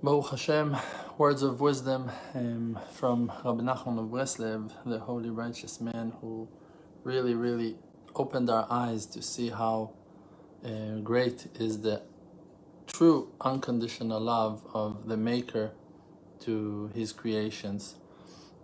[0.00, 0.76] Baruch Hashem,
[1.18, 6.48] words of wisdom um, from Rabbi Nachman of Breslev, the holy righteous man who
[7.02, 7.74] really, really
[8.14, 9.94] opened our eyes to see how
[10.64, 12.02] uh, great is the
[12.86, 15.72] true unconditional love of the Maker
[16.42, 17.96] to his creations.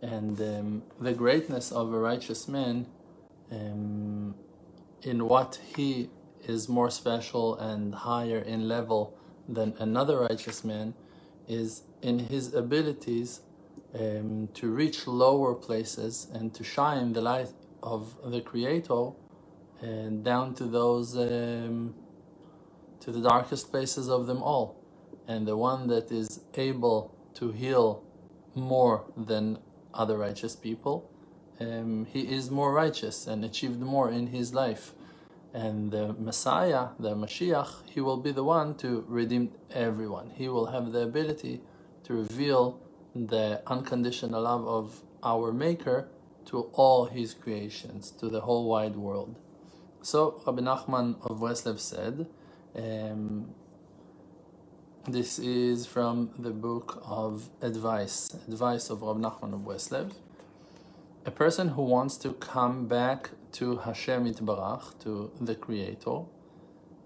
[0.03, 2.87] And um, the greatness of a righteous man
[3.51, 4.37] um,
[5.03, 6.11] in what he
[6.46, 10.95] is more special and higher in level than another righteous man
[11.49, 13.41] is in his abilities
[13.99, 19.11] um, to reach lower places and to shine the light of the Creator
[19.81, 21.95] and uh, down to those um,
[23.01, 24.81] to the darkest places of them all.
[25.29, 28.03] And the one that is able to heal
[28.54, 29.59] more than
[29.93, 31.11] other righteous people,
[31.61, 34.92] um, he is more righteous and achieved more in his life.
[35.55, 40.31] And the Messiah, the Mashiach, he will be the one to redeem everyone.
[40.34, 41.61] He will have the ability
[42.03, 42.81] to reveal
[43.14, 46.09] the unconditional love of our Maker
[46.47, 49.37] to all his creations, to the whole wide world.
[50.03, 52.27] So Rabbi Nachman of Breslev said,
[52.77, 53.55] um,
[55.07, 60.14] this is from the book of Advice, Advice of Rabbi Nachman of Breslev.
[61.25, 66.23] A person who wants to come back to Hashem Yitbarach, to the Creator,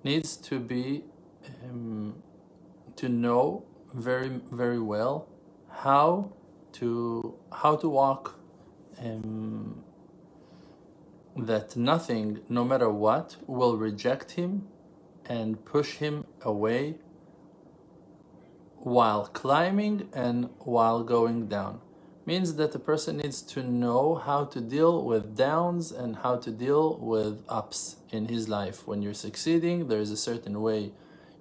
[0.02, 1.04] needs to be
[1.64, 2.22] um,
[2.96, 5.28] to know very very well
[5.68, 6.32] how
[6.72, 8.38] to how to walk
[9.00, 9.84] um,
[11.36, 14.66] that nothing, no matter what, will reject him
[15.26, 16.96] and push him away
[18.78, 21.80] while climbing and while going down
[22.28, 26.50] means that the person needs to know how to deal with downs and how to
[26.50, 28.86] deal with ups in his life.
[28.86, 30.92] When you're succeeding, there is a certain way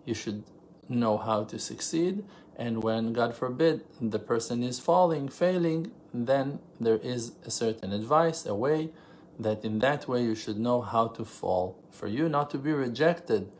[0.05, 0.45] you should
[0.87, 2.23] know how to succeed.
[2.55, 8.45] And when, God forbid, the person is falling, failing, then there is a certain advice,
[8.45, 8.91] a way
[9.37, 11.67] that in that way you should know how to fall.
[11.91, 13.51] For you not to be rejected,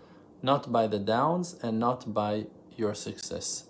[0.42, 2.46] not by the downs and not by
[2.78, 3.66] your success.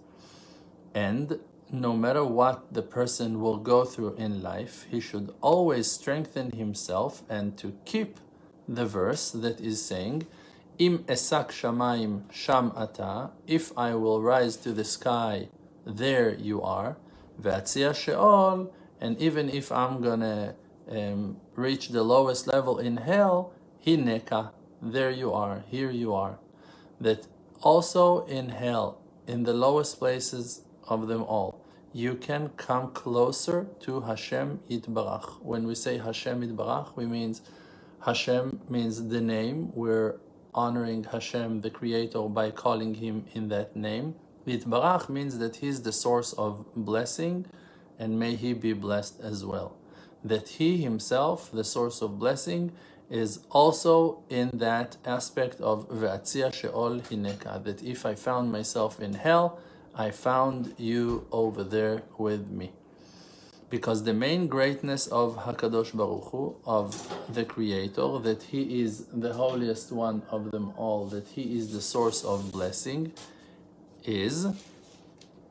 [0.93, 1.39] And
[1.71, 7.23] no matter what the person will go through in life, he should always strengthen himself
[7.29, 8.19] and to keep
[8.67, 10.25] the verse that is saying,
[10.77, 15.49] Im esak shamayim sham ata, if I will rise to the sky,
[15.85, 16.97] there you are.
[17.41, 20.55] V'atzia sheol, and even if I'm gonna
[20.89, 23.53] um, reach the lowest level in hell,
[23.85, 24.51] hineka,
[24.81, 26.39] there you are, here you are.
[27.01, 27.27] That
[27.61, 31.56] also in hell, in the lowest places of them all.
[31.97, 35.41] You can come closer to Hashem Yitbarach.
[35.41, 37.41] When we say Hashem Yitbarach, we means
[38.05, 39.71] Hashem means the name.
[39.73, 40.19] We're
[40.53, 44.13] honoring Hashem, the Creator, by calling Him in that name.
[44.45, 47.47] Yitbarach means that He's the source of blessing,
[47.97, 49.75] and may He be blessed as well.
[50.23, 52.73] That He Himself, the source of blessing,
[53.09, 59.15] is also in that aspect of Ve'atzia Sheol Hineka, that if I found myself in
[59.15, 59.59] hell,
[59.99, 62.71] I found you over there with me.
[63.71, 66.85] Because the main greatness of Hakadosh Baruch Hu, of
[67.33, 71.81] the Creator, that He is the holiest one of them all, that He is the
[71.81, 73.11] source of blessing,
[74.05, 74.47] is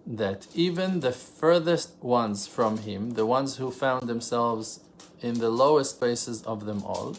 [0.06, 4.78] that even the furthest ones from Him, the ones who found themselves
[5.20, 7.16] in the lowest places of them all,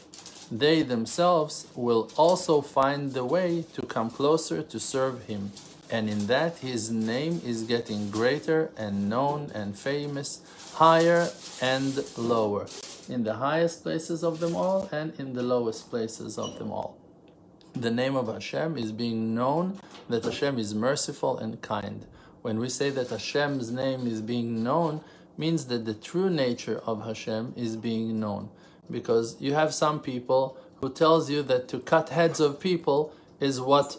[0.50, 5.52] they themselves will also find the way to come closer to serve Him
[5.90, 10.42] and in that his name is getting greater and known and famous,
[10.74, 11.30] higher
[11.62, 12.68] and lower,
[13.08, 16.98] in the highest places of them all and in the lowest places of them all.
[17.74, 22.06] The name of Hashem is being known that Hashem is merciful and kind.
[22.42, 25.02] When we say that Hashem's name is being known,
[25.38, 28.50] means that the true nature of Hashem is being known.
[28.90, 33.62] Because you have some people who tells you that to cut heads of people is
[33.62, 33.98] what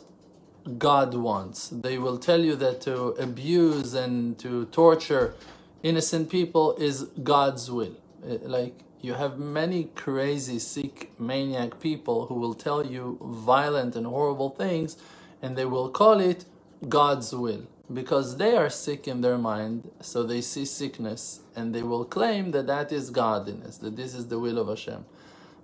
[0.77, 1.69] God wants.
[1.69, 5.35] They will tell you that to abuse and to torture
[5.83, 7.97] innocent people is God's will.
[8.23, 14.07] Uh, like you have many crazy, sick, maniac people who will tell you violent and
[14.07, 14.97] horrible things,
[15.41, 16.45] and they will call it
[16.89, 21.83] God's will because they are sick in their mind, so they see sickness and they
[21.83, 25.07] will claim that that is godliness, that this is the will of Hashem.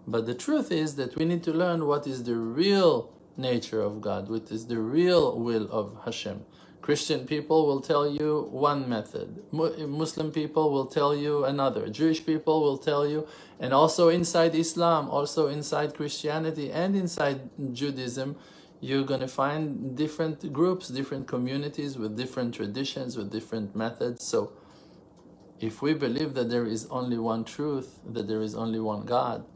[0.06, 4.00] But the truth is that we need to learn what is the real nature of
[4.00, 6.44] God, which is the real will of Hashem.
[6.82, 9.42] Christian people will tell you one method.
[9.52, 11.88] Muslim people will tell you another.
[11.88, 13.26] Jewish people will tell you,
[13.58, 17.40] and also inside Islam, also inside Christianity, and inside
[17.72, 18.36] Judaism,
[18.82, 24.26] you're going to find different groups, different communities with different traditions, with different methods.
[24.26, 24.52] So
[25.58, 29.46] if we believe that there is only one truth, that there is only one God,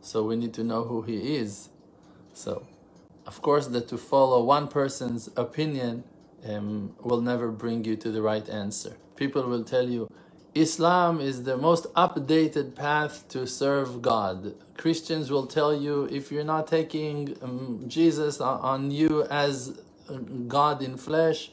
[0.00, 1.68] so we need to know who He is.
[2.32, 2.66] So,
[3.26, 6.04] of course, that to follow one person's opinion
[6.46, 8.96] um, will never bring you to the right answer.
[9.16, 10.08] People will tell you,
[10.54, 14.54] Islam is the most updated path to serve God.
[14.76, 20.80] Christians will tell you if you're not taking um, Jesus on you as um, God
[20.82, 21.50] in flesh,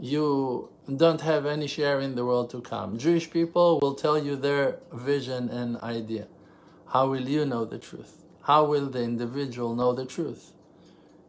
[0.00, 2.98] you don't have any share in the world to come.
[2.98, 6.26] Jewish people will tell you their vision and idea.
[6.88, 8.22] How will you know the truth?
[8.42, 10.52] How will the individual know the truth?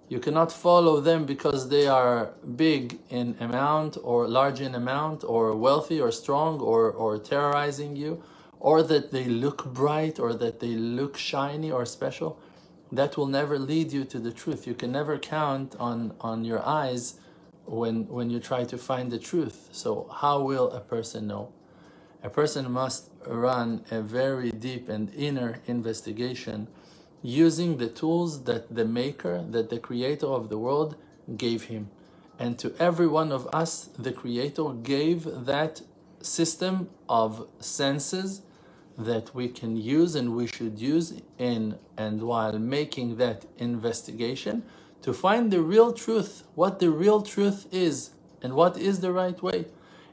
[0.10, 5.54] You cannot follow them because they are big in amount or large in amount or
[5.54, 8.24] wealthy or strong or, or terrorizing you
[8.60, 12.40] or that they look bright or that they look shiny or special.
[12.90, 14.66] That will never lead you to the truth.
[14.66, 17.20] You can never count on, on your eyes
[17.66, 19.68] when, when you try to find the truth.
[19.74, 21.52] So how will a person know?
[22.24, 26.70] A person must run a very deep and inner investigation
[27.22, 30.96] using the tools that the maker, that the creator of the world
[31.36, 31.90] gave him.
[32.40, 35.82] And to every one of us, the creator gave that
[36.22, 38.42] system of senses
[38.98, 44.64] that we can use and we should use in and while making that investigation
[45.04, 48.12] to find the real truth, what the real truth is
[48.42, 49.66] and what is the right way.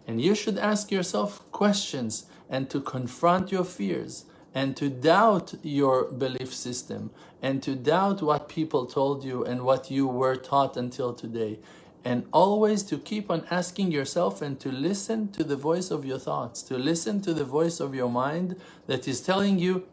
[0.06, 6.04] And you should ask yourself questions and to confront your fears and to doubt your
[6.04, 7.10] belief system
[7.42, 11.58] and to doubt what people told you and what you were taught until today.
[12.04, 16.18] And always to keep on asking yourself and to listen to the voice of your
[16.18, 18.56] thoughts, to listen to the voice of your mind
[18.86, 19.86] that is telling you,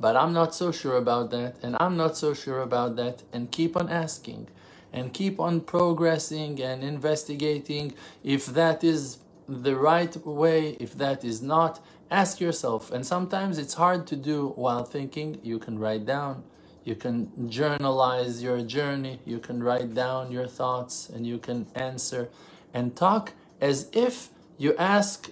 [0.00, 3.50] but I'm not so sure about that, and I'm not so sure about that, and
[3.50, 4.48] keep on asking
[4.92, 7.92] and keep on progressing and investigating
[8.22, 9.18] if that is
[9.48, 11.84] the right way, if that is not,
[12.20, 12.90] ask yourself.
[12.94, 15.28] And sometimes it's hard to do while thinking.
[15.42, 16.44] You can write down,
[16.84, 22.28] you can journalize your journey, you can write down your thoughts, and you can answer
[22.72, 24.28] and talk as if
[24.58, 25.30] you ask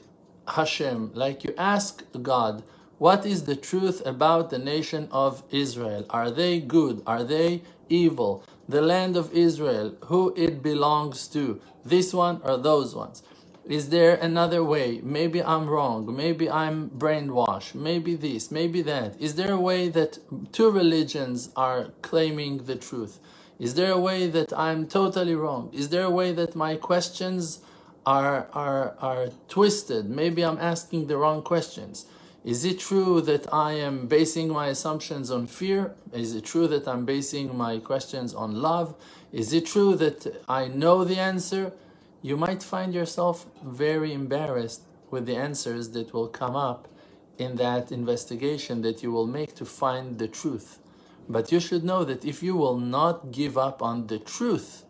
[0.49, 2.62] Hashem, like you ask God,
[2.99, 6.05] what is the truth about the nation of Israel?
[6.11, 7.02] Are they good?
[7.06, 8.44] Are they evil?
[8.69, 13.23] The land of Israel, who it belongs to, this one or those ones.
[13.67, 15.00] Is there another way?
[15.05, 16.14] Maybe I'm wrong.
[16.14, 17.75] Maybe I'm brainwashed.
[17.75, 19.20] Maybe this, maybe that.
[19.20, 20.19] Is there a way that
[20.53, 23.20] two religions are claiming the truth?
[23.61, 25.70] Is there a way that I'm totally wrong?
[25.73, 27.61] Is there a way that my questions
[28.05, 30.11] are, are, are twisted?
[30.11, 32.06] Maybe I'm asking the wrong questions.
[32.44, 35.94] Is it true that I am basing my assumptions on fear?
[36.12, 38.97] Is it true that I'm basing my questions on love?
[39.31, 41.73] Is it true that I know the answer?
[42.22, 46.88] You might find yourself very embarrassed with the answers that will come up
[47.36, 50.78] in that investigation that you will make to find the truth.
[51.28, 54.84] But you should know that if you will not give up on the truth,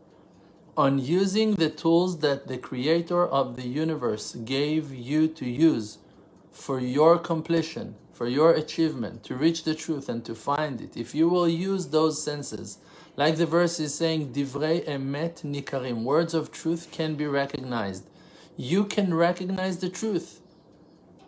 [0.76, 5.98] on using the tools that the creator of the universe gave you to use
[6.50, 11.14] for your completion, for your achievement, to reach the truth and to find it, if
[11.14, 12.78] you will use those senses,
[13.16, 18.08] like the verse is saying, Divrei emet nikarim, words of truth can be recognized.
[18.56, 20.40] You can recognize the truth.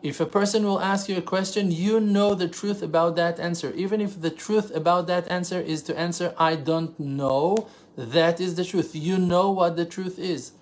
[0.02, 3.72] If a person will ask you a question, you know the truth about that answer.
[3.74, 8.54] Even if the truth about that answer is to answer, I don't know, that is
[8.54, 8.94] the truth.
[8.94, 10.52] You know what the truth is.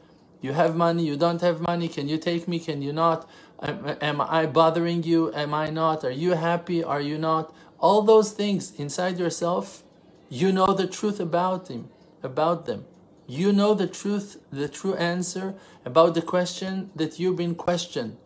[0.40, 3.28] You have money, you don't have money, can you take me, can you not?
[3.60, 6.04] Am, am I bothering you, am I not?
[6.04, 7.54] Are you happy, are you not?
[7.78, 9.84] All those things inside yourself
[10.32, 11.90] you know the truth about him,
[12.22, 12.86] about them.
[13.26, 18.16] You know the truth, the true answer about the question that you've been questioned.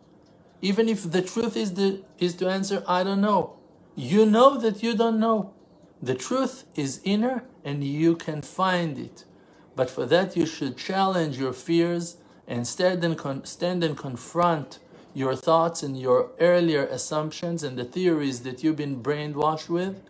[0.61, 3.57] Even if the truth is the is to answer, I don't know.
[3.93, 5.53] You know that you don't know.
[6.01, 9.25] The truth is inner and you can find it.
[9.75, 12.15] But for that you should challenge your fears
[12.47, 14.79] and stand and, con- stand and confront
[15.13, 20.01] your thoughts and your earlier assumptions and the theories that you've been brainwashed with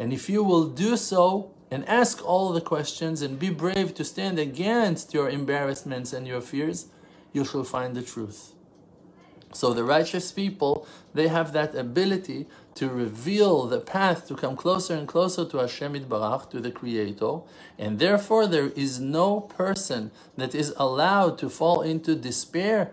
[0.00, 4.02] and if you will do so and ask all the questions and be brave to
[4.02, 6.86] stand against your embarrassments and your fears,
[7.34, 8.54] you shall find the truth.
[9.52, 14.94] So the righteous people, they have that ability to reveal the path to come closer
[14.94, 17.40] and closer to Hashem Barach, to the Creator,
[17.78, 22.92] and therefore there is no person that is allowed to fall into despair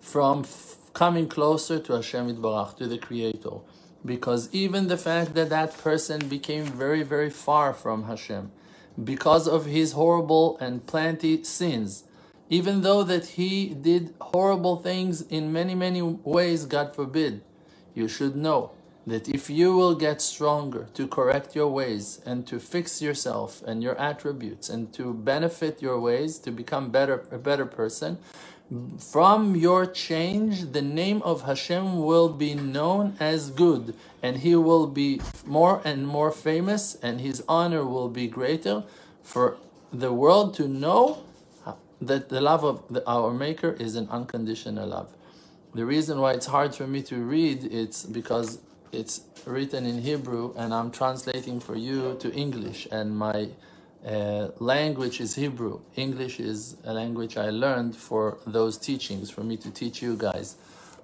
[0.00, 3.60] from f- coming closer to Hashem Barach, to the Creator
[4.04, 8.50] because even the fact that that person became very, very far from Hashem,
[9.02, 12.04] because of his horrible and plenty sins.
[12.50, 17.42] Even though that he did horrible things in many, many ways, God forbid,
[17.94, 18.72] you should know
[19.06, 23.82] that if you will get stronger to correct your ways and to fix yourself and
[23.82, 28.18] your attributes and to benefit your ways to become better a better person
[28.98, 34.86] from your change the name of Hashem will be known as good and he will
[34.86, 38.84] be more and more famous and his honor will be greater
[39.22, 39.56] for
[39.90, 41.24] the world to know
[42.00, 45.08] that the love of the, our maker is an unconditional love.
[45.74, 48.58] The reason why it's hard for me to read it's because
[48.92, 53.48] it's written in Hebrew and I'm translating for you to English and my
[54.06, 55.80] uh, language is Hebrew.
[55.96, 60.56] English is a language I learned for those teachings, for me to teach you guys.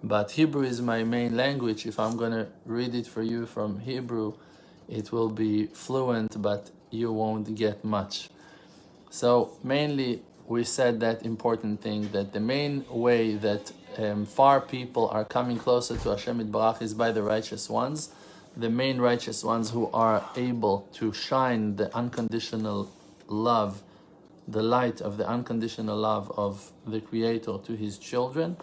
[0.03, 1.87] But Hebrew is my main language.
[1.87, 4.35] If I'm going to read it for you from Hebrew,
[4.89, 8.29] it will be fluent, but you won't get much.
[9.11, 15.09] So, mainly, we said that important thing that the main way that um, far people
[15.09, 18.11] are coming closer to Hashem Barach is by the righteous ones,
[18.57, 22.91] the main righteous ones who are able to shine the unconditional
[23.27, 23.83] love,
[24.47, 28.57] the light of the unconditional love of the Creator to His children.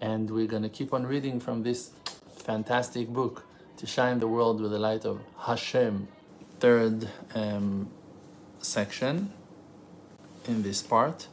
[0.00, 1.90] And we're going to keep on reading from this
[2.36, 3.44] fantastic book
[3.76, 6.08] to shine the world with the light of Hashem.
[6.58, 7.90] Third um,
[8.58, 9.32] section
[10.48, 11.28] in this part.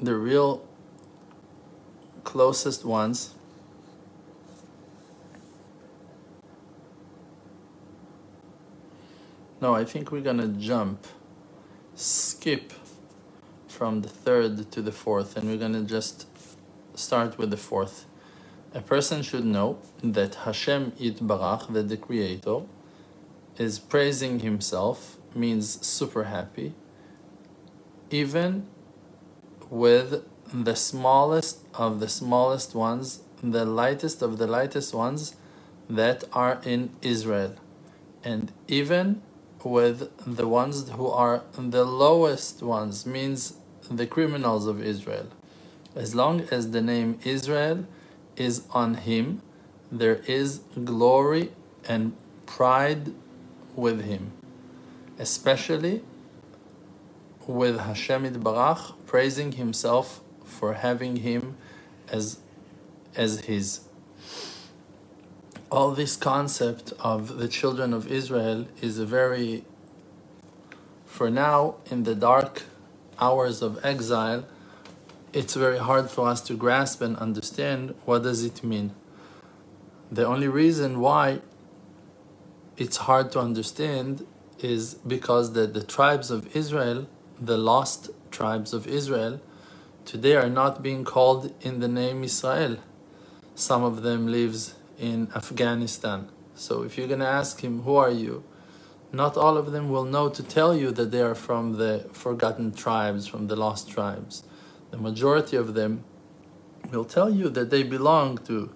[0.00, 0.66] The real
[2.24, 3.34] closest ones
[9.60, 11.06] no I think we're gonna jump
[11.94, 12.72] skip
[13.68, 16.26] from the third to the fourth and we're gonna just
[16.94, 18.06] start with the fourth
[18.72, 22.60] a person should know that Hashem Yitbarach, that the Creator,
[23.58, 26.74] is praising Himself, means super happy,
[28.10, 28.66] even
[29.68, 35.34] with the smallest of the smallest ones, the lightest of the lightest ones
[35.88, 37.56] that are in Israel.
[38.22, 39.22] And even
[39.64, 43.54] with the ones who are the lowest ones, means
[43.90, 45.28] the criminals of Israel.
[45.96, 47.86] As long as the name Israel
[48.36, 49.42] is on him,
[49.92, 51.52] there is glory
[51.88, 52.14] and
[52.46, 53.12] pride
[53.76, 54.32] with him,
[55.18, 56.02] especially
[57.46, 61.56] with Hashem Barach praising himself for having him
[62.10, 62.38] as
[63.16, 63.80] as his
[65.70, 69.64] all this concept of the children of Israel is a very
[71.06, 72.64] for now in the dark
[73.20, 74.46] hours of exile
[75.32, 78.92] it's very hard for us to grasp and understand what does it mean
[80.10, 81.40] the only reason why
[82.76, 84.26] it's hard to understand
[84.60, 87.08] is because the, the tribes of Israel
[87.40, 89.40] the lost tribes of Israel
[90.06, 92.78] today are not being called in the name Israel.
[93.54, 96.28] Some of them lives in Afghanistan.
[96.54, 98.44] So if you're going to ask him, who are you?
[99.12, 102.72] Not all of them will know to tell you that they are from the forgotten
[102.72, 104.44] tribes, from the lost tribes.
[104.92, 106.04] The majority of them
[106.92, 108.70] will tell you that they belong to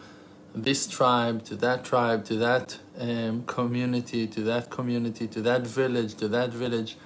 [0.55, 6.15] this tribe, to that tribe, to that um, community, to that community, to that village,
[6.17, 6.97] to that village.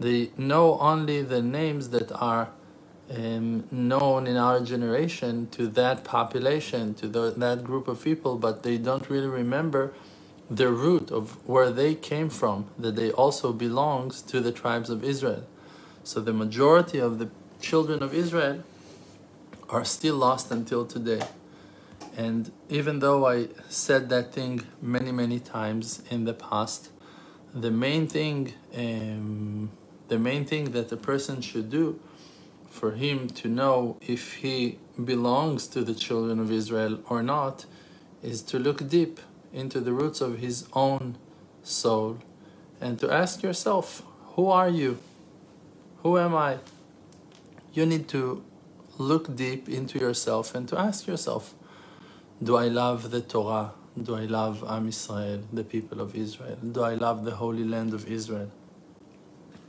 [0.00, 2.50] They know only the names that are
[3.14, 8.62] um, known in our generation to that population, to the, that group of people, but
[8.62, 9.92] they don't really remember
[10.50, 15.04] the root of where they came from, that they also belongs to the tribes of
[15.04, 15.44] Israel.
[16.04, 18.62] So the majority of the children of Israel
[19.68, 21.22] are still lost until today.
[22.16, 26.90] And even though I said that thing many, many times in the past,
[27.54, 29.70] the main thing, um,
[30.08, 32.00] the main thing that a person should do
[32.70, 37.66] for him to know if he belongs to the children of Israel or not
[38.22, 39.20] is to look deep
[39.52, 41.16] into the roots of his own
[41.62, 42.18] soul
[42.80, 44.02] and to ask yourself,
[44.34, 44.98] who are you?
[46.02, 46.58] Who am I?
[47.72, 48.44] You need to
[48.98, 51.54] look deep into yourself and to ask yourself,
[52.42, 53.72] do I love the Torah?
[54.00, 56.56] Do I love Am Israel, the people of Israel?
[56.56, 58.50] Do I love the Holy Land of Israel?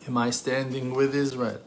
[0.07, 1.61] Am I standing with Israel?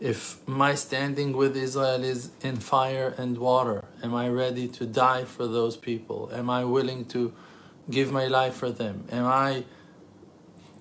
[0.00, 5.24] If my standing with Israel is in fire and water, am I ready to die
[5.24, 6.30] for those people?
[6.32, 7.34] Am I willing to
[7.90, 9.04] give my life for them?
[9.12, 9.64] Am I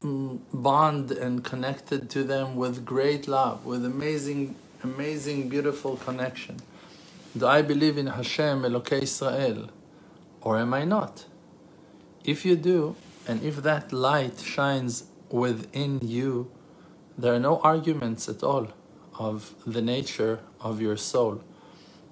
[0.02, 6.62] mm, bond and connected to them with great love, with amazing, amazing, beautiful connection?
[7.38, 9.68] Do I believe in Hashem, Elokei Israel,
[10.40, 11.26] or am I not?
[12.24, 12.96] If you do,
[13.28, 16.50] and if that light shines within you,
[17.18, 18.70] there are no arguments at all
[19.20, 21.44] of the nature of your soul.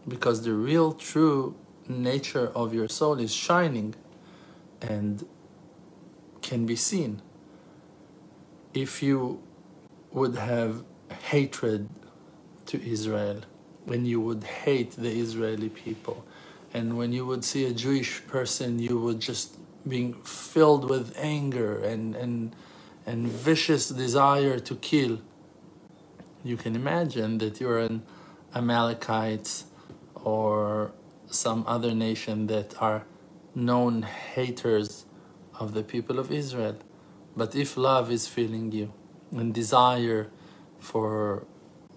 [0.07, 1.55] Because the real true
[1.87, 3.95] nature of your soul is shining
[4.81, 5.25] and
[6.43, 7.21] can be seen.
[8.73, 9.41] If you
[10.11, 10.83] would have
[11.23, 11.89] hatred
[12.67, 13.41] to Israel
[13.85, 16.25] when you would hate the Israeli people
[16.73, 21.79] and when you would see a Jewish person you would just being filled with anger
[21.83, 22.55] and and
[23.05, 25.19] and vicious desire to kill
[26.47, 28.03] you can imagine that you're an
[28.55, 29.65] Amalekites
[30.15, 30.93] or
[31.27, 33.05] some other nation that are
[33.53, 35.05] known haters
[35.59, 36.77] of the people of Israel.
[37.35, 38.93] But if love is filling you
[39.31, 40.29] and desire
[40.79, 41.45] for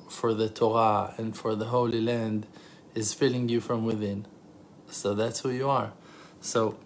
[0.08, 2.46] for the Torah and for the Holy Land
[2.96, 4.26] is filling you from within,
[4.90, 5.92] so that's who you are.
[6.40, 6.76] So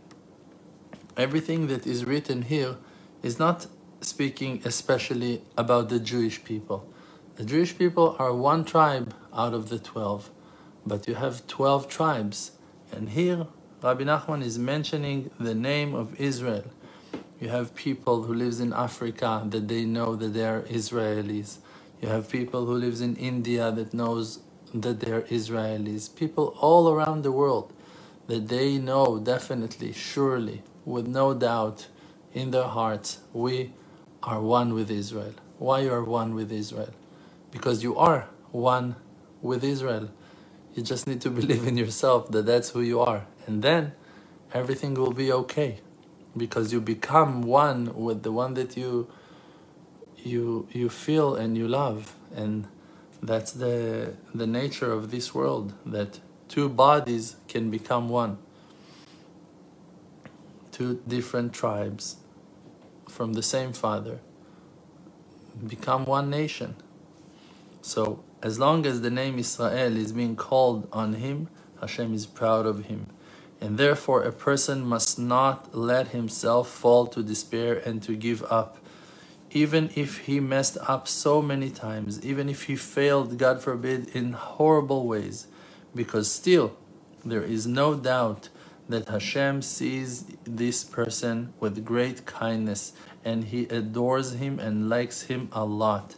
[1.16, 2.76] everything that is written here
[3.22, 3.66] is not
[4.02, 6.86] speaking especially about the Jewish people.
[7.36, 10.30] The Jewish people are one tribe out of the 12,
[10.86, 12.52] but you have 12 tribes.
[12.92, 13.48] And here,
[13.82, 16.66] Rabbi Nachman is mentioning the name of Israel.
[17.40, 21.58] You have people who lives in Africa that they know that they are Israelis.
[22.00, 24.38] You have people who lives in India that knows
[24.72, 26.14] that they are Israelis.
[26.14, 27.72] People all around the world
[28.28, 31.88] that they know definitely, surely, with no doubt
[32.32, 33.72] in their hearts, we
[34.22, 35.34] are one with Israel.
[35.58, 36.94] Why you are one with Israel?
[37.54, 38.96] Because you are one
[39.40, 40.10] with Israel.
[40.74, 43.22] You just need to believe in yourself that that's who you are.
[43.46, 43.92] And then
[44.52, 45.80] everything will be okay.
[46.36, 49.08] Because you become one with the one that you
[50.18, 52.16] you you feel and you love.
[52.34, 52.66] And
[53.22, 56.18] that's the the nature of this world, that
[56.48, 58.38] two bodies can become one.
[60.72, 62.16] Two different tribes
[63.08, 64.18] from the same father
[65.68, 66.74] become one nation.
[67.84, 71.48] So as long as the name Israel is being called on him,
[71.82, 73.08] Hashem is proud of him.
[73.60, 78.78] And therefore a person must not let himself fall to despair and to give up.
[79.50, 84.32] Even if he messed up so many times, even if he failed, God forbid, in
[84.32, 85.46] horrible ways,
[85.94, 86.78] because still
[87.22, 88.48] there is no doubt
[88.88, 95.50] that Hashem sees this person with great kindness and he adores him and likes him
[95.52, 96.16] a lot.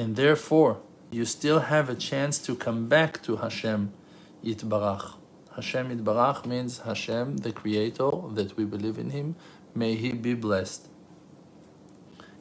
[0.00, 3.92] And therefore, you still have a chance to come back to Hashem
[4.42, 5.16] Yitbarach.
[5.56, 9.36] Hashem Yitbarach means Hashem, the Creator, that we believe in Him.
[9.74, 10.88] May He be blessed.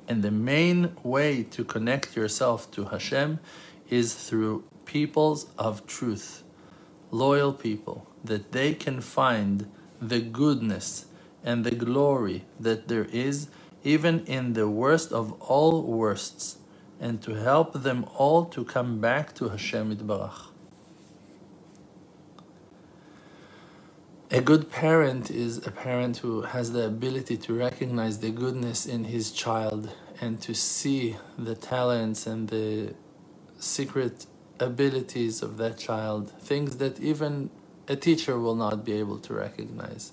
[0.08, 3.42] And the main way to connect yourself to Hashem
[3.90, 6.44] is through peoples of truth,
[7.12, 9.70] loyal people, that they can find
[10.02, 11.08] the goodness
[11.44, 13.50] and the glory that there is
[13.84, 16.59] even in the worst of all worsts
[17.00, 20.50] and to help them all to come back to Hashem Yitbarach.
[24.32, 29.06] A good parent is a parent who has the ability to recognize the goodness in
[29.06, 29.90] his child
[30.22, 32.94] and to see the talents and the
[33.58, 34.28] secret
[34.60, 37.50] abilities of that child, things that even
[37.88, 40.12] a teacher will not be able to recognize.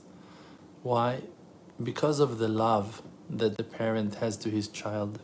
[0.83, 1.23] Why?
[1.83, 5.19] Because of the love that the parent has to his child.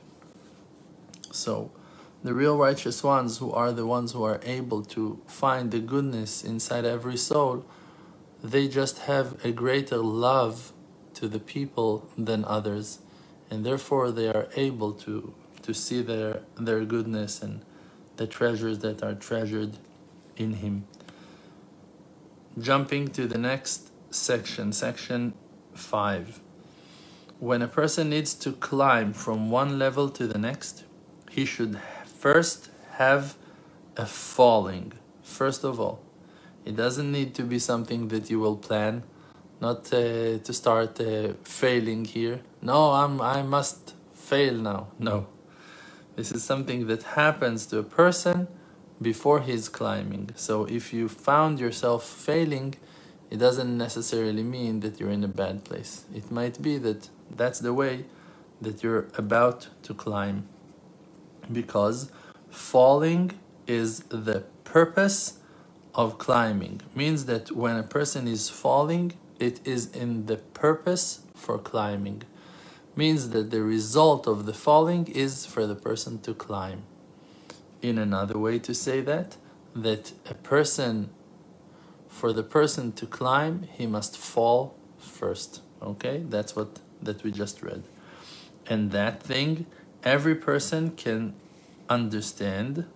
[1.32, 1.72] So,
[2.22, 6.44] the real righteous ones, who are the ones who are able to find the goodness
[6.44, 7.64] inside every soul,
[8.42, 10.72] they just have a greater love
[11.14, 13.00] to the people than others,
[13.50, 17.64] and therefore they are able to to see their their goodness and
[18.16, 19.78] the treasures that are treasured
[20.36, 20.84] in Him.
[22.58, 25.34] Jumping to the next section, section
[25.74, 26.40] five.
[27.38, 30.84] When a person needs to climb from one level to the next,
[31.34, 32.68] he should first
[32.98, 33.36] have
[33.96, 34.92] a falling.
[35.22, 36.00] First of all,
[36.64, 39.02] it doesn't need to be something that you will plan,
[39.60, 42.40] not uh, to start uh, failing here.
[42.60, 44.88] No, I'm I must fail now.
[44.98, 45.26] No,
[46.16, 48.46] this is something that happens to a person
[49.00, 50.30] before he's climbing.
[50.36, 52.74] So if you found yourself failing,
[53.30, 56.04] it doesn't necessarily mean that you're in a bad place.
[56.14, 58.04] It might be that that's the way
[58.60, 60.46] that you're about to climb
[61.50, 62.10] because
[62.50, 63.32] falling
[63.66, 65.38] is the purpose
[65.94, 66.80] of climbing.
[66.94, 72.22] Means that when a person is falling it is in the purpose for climbing.
[72.94, 76.84] Means that the result of the falling is for the person to climb.
[77.80, 79.36] In another way to say that
[79.74, 81.10] that a person
[82.08, 85.62] for the person to climb he must fall first.
[85.82, 86.22] Okay?
[86.28, 87.82] That's what that we just read.
[88.68, 89.66] And that thing
[90.04, 91.34] every person can
[91.88, 92.86] understand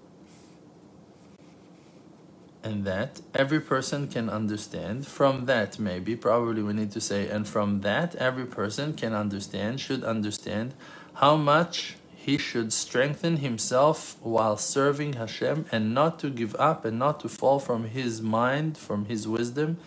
[2.66, 5.06] and that every person can understand.
[5.06, 9.80] From that maybe probably we need to say and from that every person can understand
[9.80, 10.74] should understand
[11.14, 16.98] how much he should strengthen himself while serving Hashem and not to give up and
[16.98, 19.78] not to fall from his mind from his wisdom.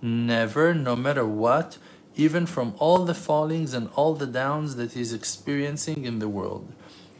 [0.00, 1.76] Never no matter what
[2.16, 6.72] even from all the fallings and all the downs that he's experiencing in the world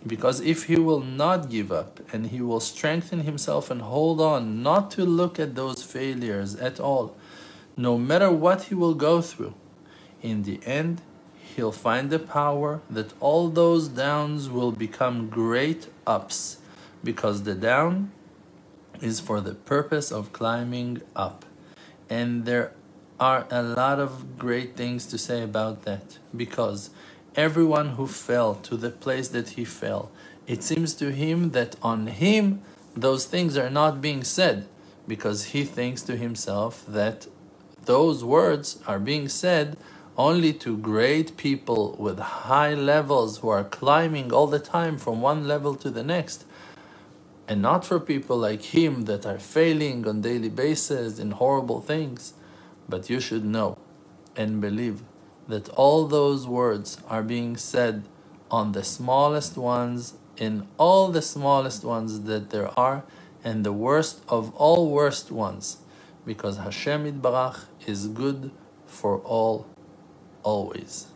[0.07, 4.63] because if he will not give up and he will strengthen himself and hold on,
[4.63, 7.17] not to look at those failures at all,
[7.77, 9.55] no matter what he will go through,
[10.23, 11.01] in the end,
[11.57, 16.59] he'll find the power that all those downs will become great ups
[17.03, 18.11] because the down
[19.01, 21.45] is for the purpose of climbing up.
[22.11, 22.73] And there
[23.21, 26.91] are a lot of great things to say about that because
[27.37, 30.11] everyone who fell to the place that he fell.
[30.47, 32.63] It seems to him that on him
[32.97, 34.67] those things are not being said
[35.09, 37.27] because he thinks to himself that
[37.85, 39.77] those words are being said
[40.17, 45.49] only to great people with high levels who are climbing all the time from one
[45.49, 46.45] level to the next
[47.49, 52.35] and not for people like him that are failing on daily basis in horrible things
[52.89, 53.79] but you should know
[54.37, 55.03] and believe
[55.49, 58.05] that all those words are being said
[58.51, 63.05] on the smallest ones in all the smallest ones that there are
[63.43, 65.79] and the worst of all worst ones
[66.25, 68.51] because Hashem Yitbarach is good
[68.87, 69.67] for all
[70.43, 71.07] always.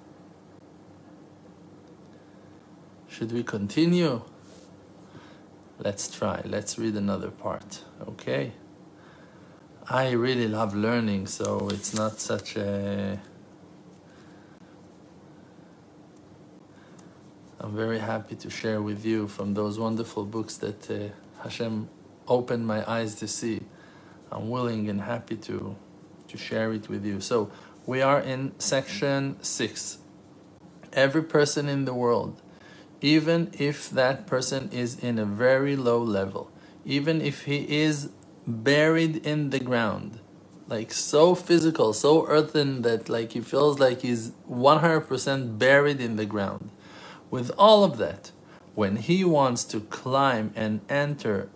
[3.09, 4.23] Should we continue?
[5.79, 6.43] Let's try.
[6.45, 7.83] Let's read another part.
[8.07, 8.53] Okay.
[9.91, 13.19] I really love learning, so it's not such a
[17.59, 21.89] I'm very happy to share with you from those wonderful books that uh, Hashem
[22.29, 23.63] opened my eyes to see.
[24.31, 25.75] I'm willing and happy to,
[26.29, 27.23] to share it with you.
[27.23, 27.51] So,
[27.87, 29.99] we are in section 6.
[30.93, 32.43] Every person in the world,
[33.01, 36.51] even if that person is in a very low level,
[36.85, 38.11] even if he is
[38.49, 40.19] buried in the ground,
[40.67, 46.27] like so physical, so earthen that like he feels like he's 100% buried in the
[46.27, 46.71] ground
[47.31, 48.33] with all of that,
[48.75, 51.49] when he wants to climb and enter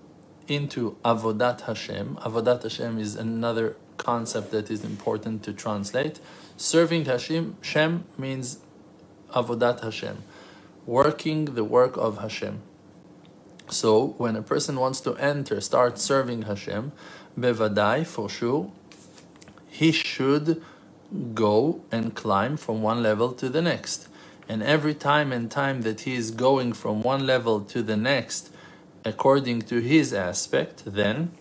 [0.49, 6.21] into Avodat Hashem, Avodat Hashem is another concept that is important to translate.
[6.57, 8.59] Serving Hashem, Shem means
[9.31, 10.19] Avodat Hashem,
[10.85, 12.61] working the work of Hashem.
[13.69, 16.93] So when a person wants to enter, start serving Hashem,
[17.39, 18.71] bevadai for sure,
[19.69, 20.63] he should
[21.35, 24.09] go and climb from one level to the next.
[24.49, 28.51] And every time and time that he is going from one level to the next,
[29.05, 31.33] according to his aspect, then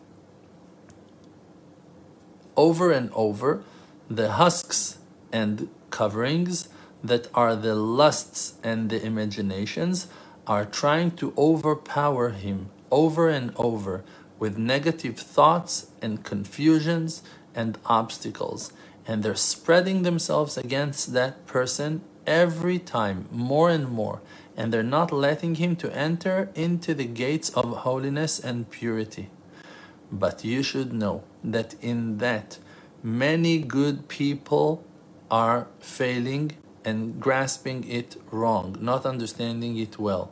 [2.56, 3.64] over and over,
[4.10, 4.98] the husks
[5.32, 6.70] and coverings
[7.04, 10.08] that are the lusts and the imaginations
[10.48, 14.04] are trying to overpower him over and over
[14.40, 17.24] with negative thoughts and confusions
[17.56, 18.74] and obstacles.
[19.08, 24.22] And they're spreading themselves against that person every time more and more
[24.56, 29.30] and they're not letting him to enter into the gates of holiness and purity
[30.12, 32.60] but you should know that in that
[33.02, 34.84] many good people
[35.30, 36.52] are failing
[36.86, 40.32] and grasping it wrong not understanding it well.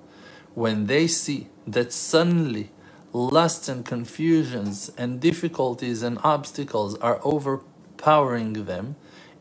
[0.56, 2.72] When they see that suddenly
[3.14, 8.96] lusts and confusions and difficulties and obstacles are overpowering them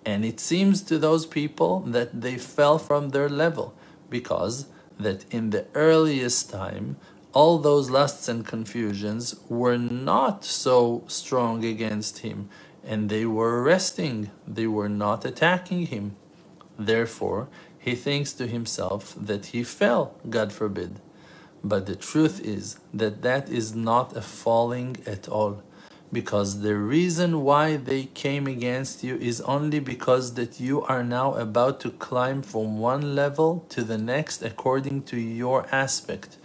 [0.05, 3.75] and it seems to those people that they fell from their level
[4.11, 4.67] because
[4.99, 6.97] that in the earliest time
[7.33, 12.49] all those lusts and confusions were not so strong against him
[12.85, 16.17] and they were resting they were not attacking him
[16.79, 21.01] therefore he thinks to himself that he fell god forbid.
[21.65, 25.63] But the truth is that that is not a falling at all
[26.13, 31.35] because the reason why they came against you is only because that you are now
[31.35, 36.39] about to climb from one level to the next according to your aspect.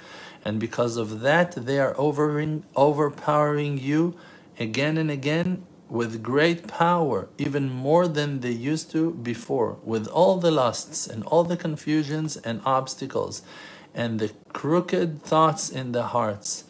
[0.43, 4.15] And because of that they are overing, overpowering you
[4.59, 10.37] again and again with great power even more than they used to before with all
[10.39, 13.43] the lusts and all the confusions and obstacles
[13.93, 16.63] and the crooked thoughts in the hearts.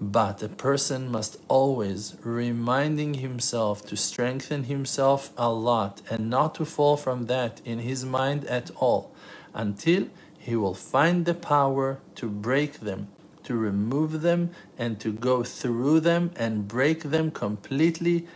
[0.00, 6.64] But a person must always reminding himself to strengthen himself a lot and not to
[6.64, 9.14] fall from that in his mind at all
[9.54, 13.08] until he will find the power to break them,
[13.44, 18.26] to remove them, and to go through them and break them completely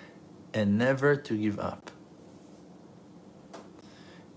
[0.52, 1.90] and never to give up.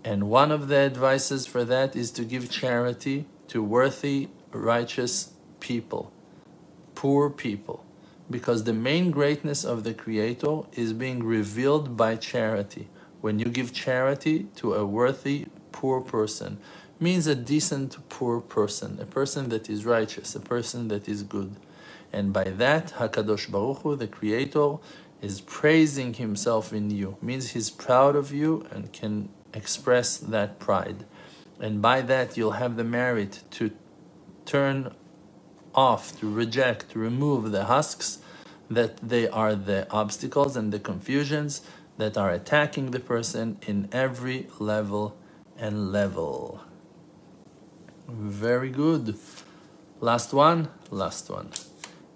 [0.04, 6.12] And one of the advices for that is to give charity to worthy, righteous people,
[6.94, 7.86] poor people,
[8.30, 12.90] because the main greatness of the Creator is being revealed by charity.
[13.22, 16.60] When you give charity to a worthy, poor person,
[17.00, 21.56] means a decent, poor person, a person that is righteous, a person that is good.
[22.12, 24.78] And by that, Hakadosh Baruch Hu, the Creator,
[25.24, 27.18] is praising Himself in you.
[27.22, 31.06] Means He's proud of you and can express that pride.
[31.60, 33.72] And by that, you'll have the merit to
[34.46, 34.94] turn
[35.74, 38.20] off, to reject, to remove the husks
[38.70, 41.62] that they are the obstacles and the confusions
[41.98, 45.16] that are attacking the person in every level
[45.58, 46.62] and level.
[48.10, 49.16] Very good.
[50.02, 51.50] Last one, last one.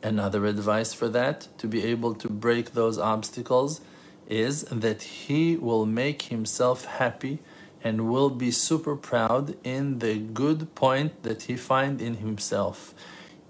[0.03, 3.81] Another advice for that, to be able to break those obstacles,
[4.27, 7.39] is that he will make himself happy
[7.83, 12.93] and will be super proud in the good point that he find in himself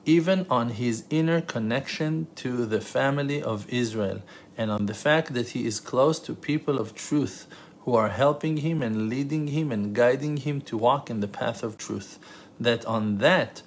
[0.08, 4.22] even on his inner connection to the family of Israel
[4.58, 7.46] and on the fact that he is close to people of truth
[7.82, 11.62] who are helping him and leading him and guiding him to walk in the path
[11.62, 12.20] of truth.
[12.60, 13.62] That on that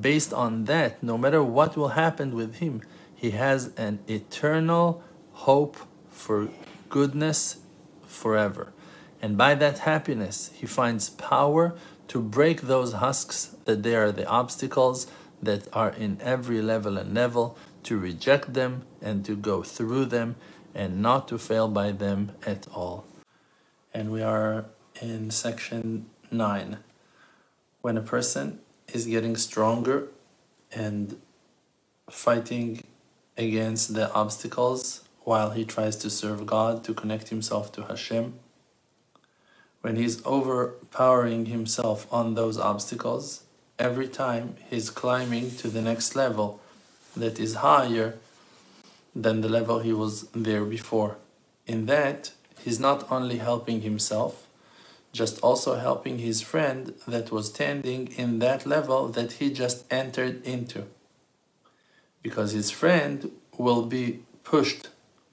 [0.00, 2.82] based on that no matter what will happen with him
[3.14, 5.02] he has an eternal
[5.32, 5.76] hope
[6.10, 6.48] for
[6.88, 7.56] goodness
[8.06, 8.72] forever.
[9.20, 11.74] And by that happiness, he finds power
[12.08, 15.06] to break those husks that they are the obstacles
[15.42, 20.36] that are in every level and level, to reject them and to go through them
[20.74, 23.06] and not to fail by them at all.
[23.92, 24.66] And we are
[25.00, 26.78] in section 9.
[27.80, 28.60] When a person
[28.94, 30.08] is getting stronger
[30.72, 31.20] and
[32.08, 32.82] fighting
[33.36, 38.34] against the obstacles while he tries to serve God, to connect himself to Hashem.
[39.80, 43.42] When he's overpowering himself on those obstacles,
[43.78, 46.60] every time he's climbing to the next level
[47.16, 48.14] that is higher
[49.14, 51.16] than the level he was there before.
[51.66, 54.43] In that, he's not only helping himself,
[55.14, 60.44] just also helping his friend that was standing in that level that he just entered
[60.44, 60.84] into.
[62.20, 64.88] Because his friend will be pushed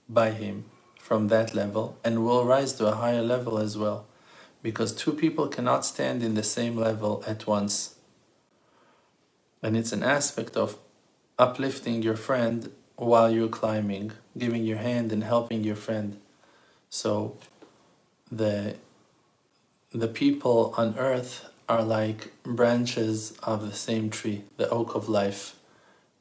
[0.07, 0.65] by him
[0.99, 4.05] from that level and will rise to a higher level as well.
[4.61, 7.95] Because two people cannot stand in the same level at once.
[9.63, 10.77] And it's an aspect of
[11.39, 16.19] uplifting your friend while you're climbing, giving your hand and helping your friend.
[16.91, 17.37] So
[18.31, 18.75] the
[19.93, 25.55] the people on earth are like branches of the same tree, the oak of life.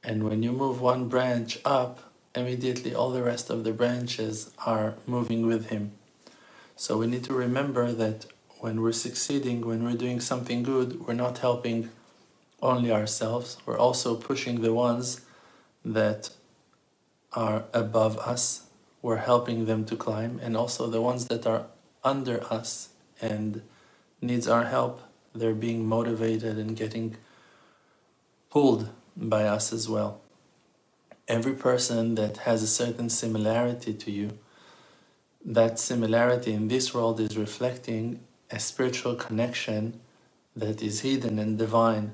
[0.02, 4.94] And when you move one branch up, immediately all the rest of the branches are
[5.06, 5.92] moving with him.
[6.74, 8.26] So we need to remember that
[8.58, 11.90] when we're succeeding, when we're doing something good, we're not helping
[12.62, 15.22] only ourselves, we're also pushing the ones
[15.84, 16.30] that
[17.32, 18.66] are above us,
[19.00, 21.66] we're helping them to climb, and also the ones that are
[22.04, 22.89] under us
[23.20, 23.62] and
[24.20, 25.00] needs our help,
[25.34, 27.16] they're being motivated and getting
[28.50, 30.20] pulled by us as well
[31.30, 34.36] every person that has a certain similarity to you,
[35.44, 38.18] that similarity in this world is reflecting
[38.50, 40.00] a spiritual connection
[40.56, 42.10] that is hidden and divine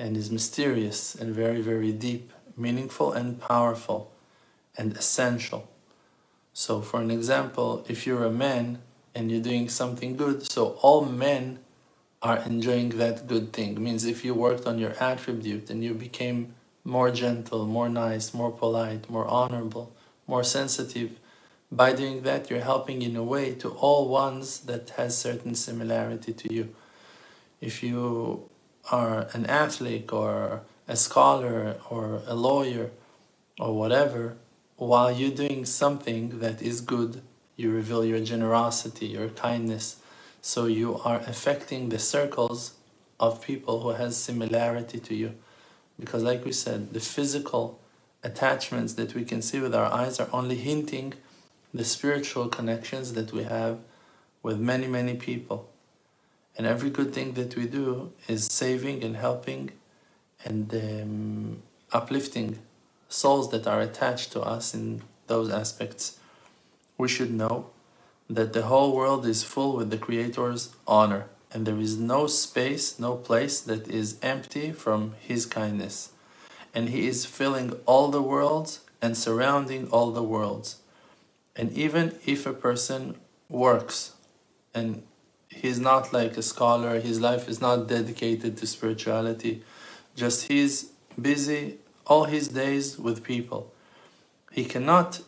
[0.00, 4.10] and is mysterious and very, very deep, meaningful and powerful
[4.76, 5.68] and essential.
[6.52, 8.80] So, for an example, if you're a man
[9.14, 11.58] and you're doing something good, so all men
[12.22, 13.72] are enjoying that good thing.
[13.72, 18.34] It means if you worked on your attribute and you became more gentle, more nice,
[18.34, 19.92] more polite, more honorable,
[20.26, 21.18] more sensitive.
[21.72, 26.32] By doing that, you're helping in a way to all ones that has certain similarity
[26.32, 26.74] to you.
[27.60, 28.48] If you
[28.90, 32.90] are an athlete or a scholar or a lawyer
[33.58, 34.36] or whatever,
[34.76, 37.22] while you're doing something that is good,
[37.60, 39.96] you reveal your generosity, your kindness.
[40.40, 42.74] So you are affecting the circles
[43.18, 45.34] of people who has similarity to you.
[45.98, 47.78] Because, like we said, the physical
[48.22, 51.12] attachments that we can see with our eyes are only hinting
[51.74, 53.78] the spiritual connections that we have
[54.42, 55.68] with many, many people.
[56.56, 59.70] And every good thing that we do is saving and helping
[60.44, 62.58] and um, uplifting
[63.08, 66.18] souls that are attached to us in those aspects.
[67.00, 67.70] We should know
[68.28, 71.24] that the whole world is full with the Creator's honor.
[71.52, 75.96] and there is no space, no place that is empty from His kindness.
[76.74, 78.70] And He is filling all the worlds
[79.02, 80.68] and surrounding all the worlds.
[81.56, 83.16] And even if a person
[83.48, 84.12] works
[84.74, 85.02] and
[85.48, 89.54] he's not like a scholar, his life is not dedicated to spirituality,
[90.22, 90.74] just he's
[91.20, 93.62] busy all his days with people.
[94.52, 95.20] He cannot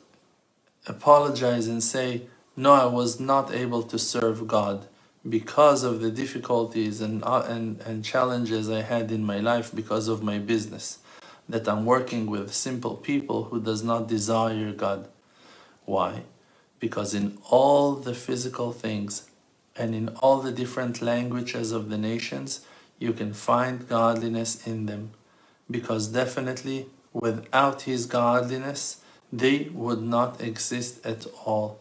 [0.87, 2.23] apologize and say,
[2.57, 4.87] No, I was not able to serve God
[5.29, 10.09] because of the difficulties and, uh, and, and challenges I had in my life because
[10.09, 10.99] of my business.
[11.49, 15.09] That I'm working with simple people who does not desire God.
[15.85, 16.23] Why?
[16.81, 19.29] Because in all the physical things
[19.77, 22.64] and in all the different languages of the nations,
[22.99, 25.12] you can find godliness in them.
[25.71, 29.01] Because definitely without his godliness,
[29.33, 31.81] they would not exist at all.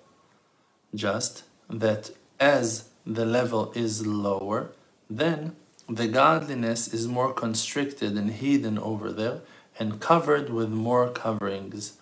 [0.96, 4.72] Just that as the level is lower,
[5.10, 5.56] then
[5.90, 9.42] the godliness is more constricted and hidden over there
[9.78, 11.94] and covered with more coverings.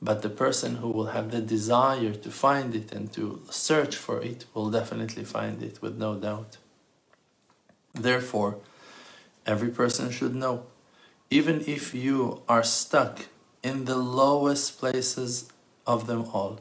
[0.00, 4.22] But the person who will have the desire to find it and to search for
[4.22, 6.58] it will definitely find it with no doubt.
[7.94, 8.58] Therefore,
[9.46, 10.64] every person should know
[11.30, 13.26] even if you are stuck
[13.64, 15.50] in the lowest places
[15.86, 16.60] of them all,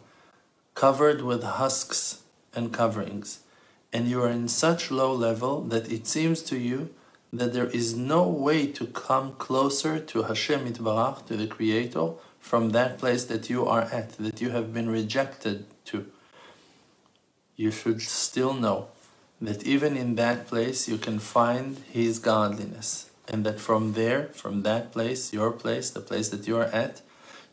[0.74, 2.24] covered with husks
[2.56, 3.40] and coverings,
[3.92, 6.90] and you are in such low level that it seems to you
[7.32, 12.70] that there is no way to come closer to Hashem Yitbarach, to the Creator, from
[12.70, 16.10] that place that you are at, that you have been rejected to.
[17.56, 18.88] You should still know
[19.42, 24.64] that even in that place you can find His godliness and that from there, from
[24.64, 27.02] that place, your place, the place that you are at,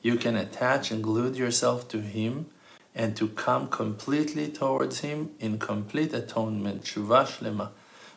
[0.02, 2.46] you can attach and glue yourself to Him
[2.94, 7.70] and to come completely towards Him in complete atonement, Shuvah Shlema,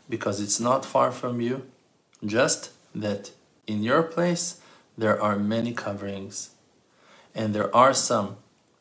[0.10, 1.66] because it's not far from you,
[2.26, 3.32] just that
[3.68, 4.62] in your place
[4.98, 6.52] there are many coverings.
[7.36, 8.38] And there are some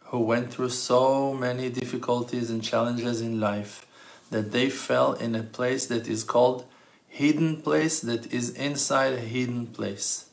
[0.07, 3.87] who went through so many difficulties and challenges in life
[4.31, 6.67] that they fell in a place that is called
[7.13, 10.31] hidden place that is inside a hidden place.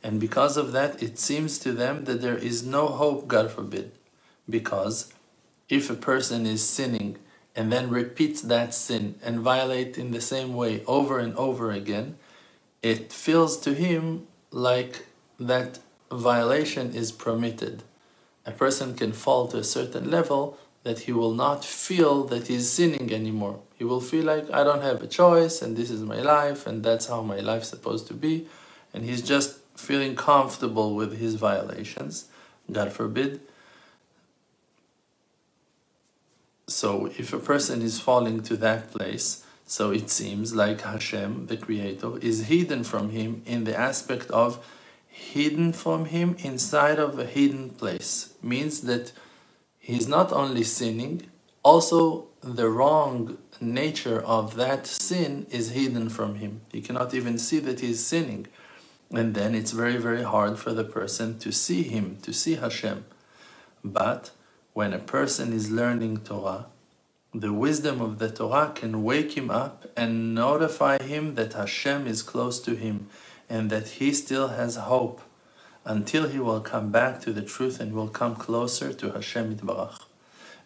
[0.00, 3.90] And because of that, it seems to them that there is no hope, God forbid.
[4.48, 5.12] Because
[5.68, 7.18] if a person is sinning
[7.56, 12.16] and then repeats that sin and violate in the same way over and over again,
[12.80, 15.06] it feels to him like
[15.40, 15.80] that
[16.12, 17.82] violation is permitted.
[18.46, 22.70] A person can fall to a certain level that he will not feel that he's
[22.70, 23.58] sinning anymore.
[23.80, 26.84] He will feel like I don't have a choice and this is my life and
[26.84, 28.46] that's how my life's supposed to be.
[28.92, 32.26] And he's just feeling comfortable with his violations.
[32.70, 33.40] God forbid.
[36.66, 41.56] So if a person is falling to that place, so it seems like Hashem, the
[41.56, 44.62] Creator, is hidden from him in the aspect of
[45.08, 48.34] hidden from him inside of a hidden place.
[48.42, 49.12] Means that
[49.78, 51.30] he's not only sinning,
[51.62, 56.62] also the wrong nature of that sin is hidden from him.
[56.72, 58.46] He cannot even see that he's sinning.
[59.10, 63.04] And then it's very, very hard for the person to see him, to see Hashem.
[63.84, 64.30] But
[64.72, 66.66] when a person is learning Torah,
[67.34, 72.22] the wisdom of the Torah can wake him up and notify him that Hashem is
[72.22, 73.08] close to him
[73.48, 75.20] and that he still has hope
[75.84, 80.00] until he will come back to the truth and will come closer to Hashem Yitbarach.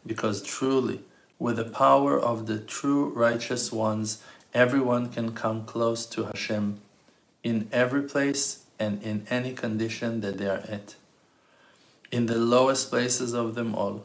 [0.07, 1.01] Because truly,
[1.45, 4.23] with the power of the true righteous ones,
[4.55, 6.81] everyone can come close to Hashem
[7.43, 10.95] in every place and in any condition that they are at.
[12.11, 14.05] In the lowest places of them all,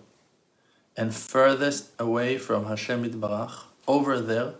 [0.98, 3.56] and furthest away from Hashem Yitbarach,
[3.88, 4.56] over there,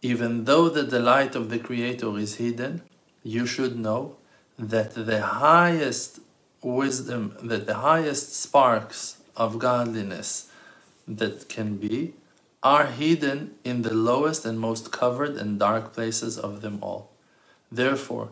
[0.00, 2.80] even though the delight of the Creator is hidden,
[3.22, 4.16] you should know
[4.58, 6.20] that the highest
[6.62, 10.49] wisdom, that the highest sparks of godliness
[11.16, 12.14] that can be
[12.62, 17.10] are hidden in the lowest and most covered and dark places of them all.
[17.72, 18.30] Therefore,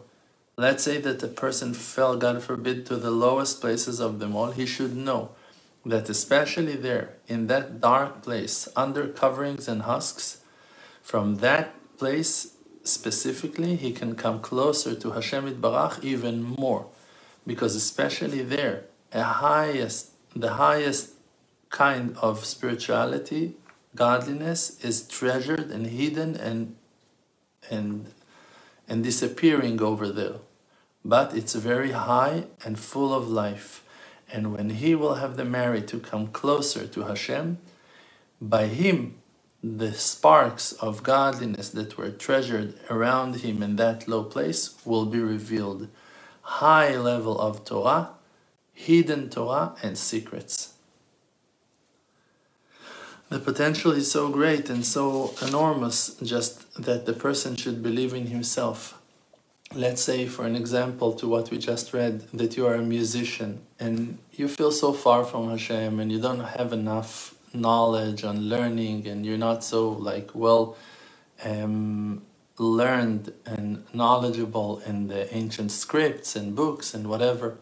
[0.56, 4.50] let's say that a person fell, God forbid, to the lowest places of them all,
[4.50, 5.30] he should know
[5.86, 10.40] that especially there, in that dark place, under coverings and husks,
[11.02, 12.52] from that place
[12.84, 16.86] specifically, he can come closer to Hashem Yitbarach even more.
[17.46, 21.12] Because especially there, a highest, the highest
[21.70, 23.54] kind of spirituality,
[23.94, 26.76] godliness, is treasured and hidden and
[27.70, 28.06] and
[28.88, 30.36] and disappearing over there.
[31.04, 33.84] But it's very high and full of life.
[34.30, 37.58] And when he will have the merit to come closer to Hashem,
[38.40, 39.16] by him
[39.62, 45.18] the sparks of godliness that were treasured around him in that low place will be
[45.18, 45.88] revealed.
[46.42, 48.10] High level of Torah,
[48.72, 50.74] hidden Torah, and secrets.
[53.30, 58.28] The potential is so great and so enormous, just that the person should believe in
[58.28, 58.98] himself.
[59.74, 63.60] Let's say, for an example, to what we just read, that you are a musician
[63.78, 69.06] and you feel so far from Hashem and you don't have enough knowledge and learning
[69.06, 70.76] and you're not so like well
[71.44, 72.22] um,
[72.58, 77.56] learned and knowledgeable in the ancient scripts and books and whatever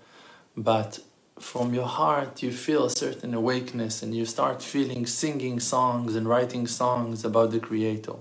[0.56, 0.98] but
[1.38, 6.28] from your heart you feel a certain awakeness and you start feeling singing songs and
[6.28, 8.14] writing songs about the creator.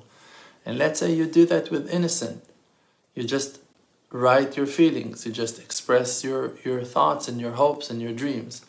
[0.66, 2.44] And let's say you do that with innocent.
[3.14, 3.60] You just
[4.12, 8.66] write your feelings you just express your your thoughts and your hopes and your dreams.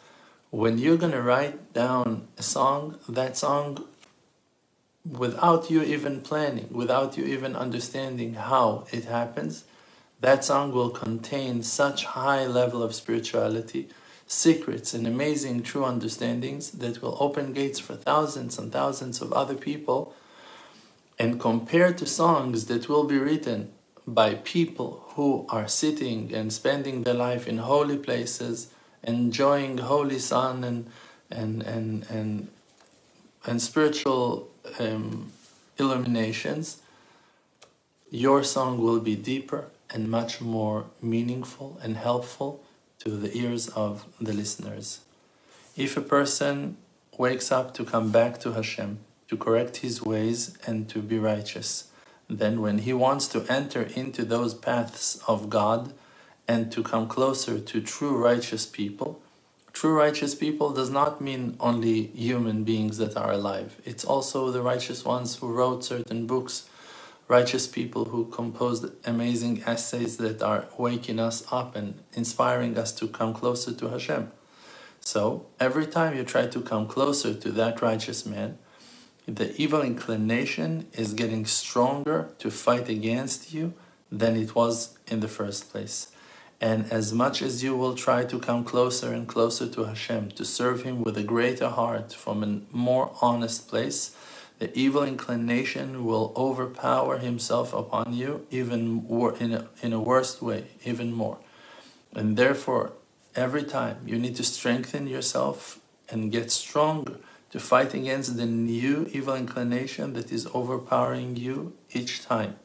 [0.51, 3.85] When you're going to write down a song, that song,
[5.05, 9.65] without you even planning, without you even understanding how it happens,
[10.21, 13.89] that song will contain such high level of spirituality,
[14.27, 19.55] secrets and amazing true understandings that will open gates for thousands and thousands of other
[19.55, 20.15] people
[21.19, 23.73] and compared to songs that will be written
[24.07, 28.69] by people who are sitting and spending their life in holy places
[29.03, 30.91] enjoying holy sun and
[31.31, 32.49] and and and
[33.47, 34.49] and spiritual
[34.81, 35.33] um,
[35.79, 36.83] illuminations,
[38.11, 42.65] your song will be deeper and much more meaningful and helpful
[43.01, 45.01] to the ears of the listeners.
[45.77, 46.77] If a person
[47.19, 51.89] wakes up to come back to Hashem, to correct his ways and to be righteous,
[52.29, 55.93] then when he wants to enter into those paths of God,
[56.49, 59.21] and to come closer to true righteous people.
[59.73, 63.77] True righteous people does not mean only human beings that are alive.
[63.85, 66.69] It's also the righteous ones who wrote certain books,
[67.29, 73.09] righteous people who composed amazing essays that are waking us up and inspiring us to
[73.09, 74.31] come closer to Hashem.
[75.01, 78.59] So every time you try to come closer to that righteous man,
[79.27, 83.75] the evil inclination is getting stronger to fight against you
[84.11, 86.09] than it was in the first place.
[86.61, 90.45] And as much as you will try to come closer and closer to Hashem, to
[90.45, 94.16] serve Him with a greater heart from a more honest place,
[94.59, 99.07] the evil inclination will overpower himself upon you even
[99.41, 101.39] in a, in a worst way, even more.
[102.15, 102.93] And therefore,
[103.35, 105.79] every time you need to strengthen yourself
[106.09, 107.17] and get stronger
[107.51, 112.57] to fight against the new evil inclination that is overpowering you each time.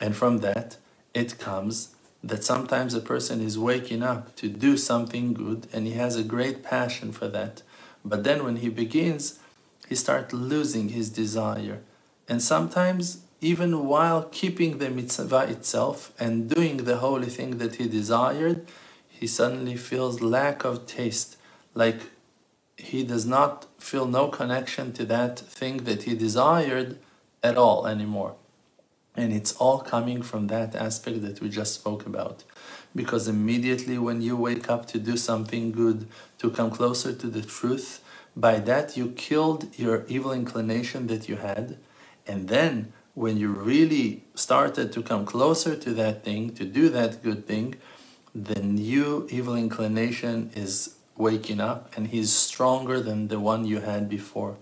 [0.00, 0.76] And from that,
[1.14, 5.92] it comes that sometimes a person is waking up to do something good and he
[5.92, 7.62] has a great passion for that.
[8.04, 9.38] But then when he begins,
[9.88, 11.80] he starts losing his desire.
[12.28, 17.86] And sometimes, even while keeping the mitzvah itself and doing the holy thing that he
[17.88, 18.66] desired,
[19.08, 21.36] he suddenly feels lack of taste,
[21.74, 22.00] like
[22.76, 26.98] he does not feel no connection to that thing that he desired
[27.42, 28.34] at all anymore.
[29.14, 32.44] And it's all coming from that aspect that we just spoke about.
[32.94, 36.06] Because immediately when you wake up to do something good,
[36.38, 38.02] to come closer to the truth,
[38.36, 41.78] by that you killed your evil inclination that you had.
[42.26, 47.22] And then when you really started to come closer to that thing, to do that
[47.22, 47.76] good thing,
[48.34, 54.08] the new evil inclination is waking up and he's stronger than the one you had
[54.08, 54.58] before.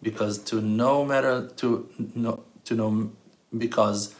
[0.00, 3.10] Because to no matter to no to know
[3.56, 4.14] because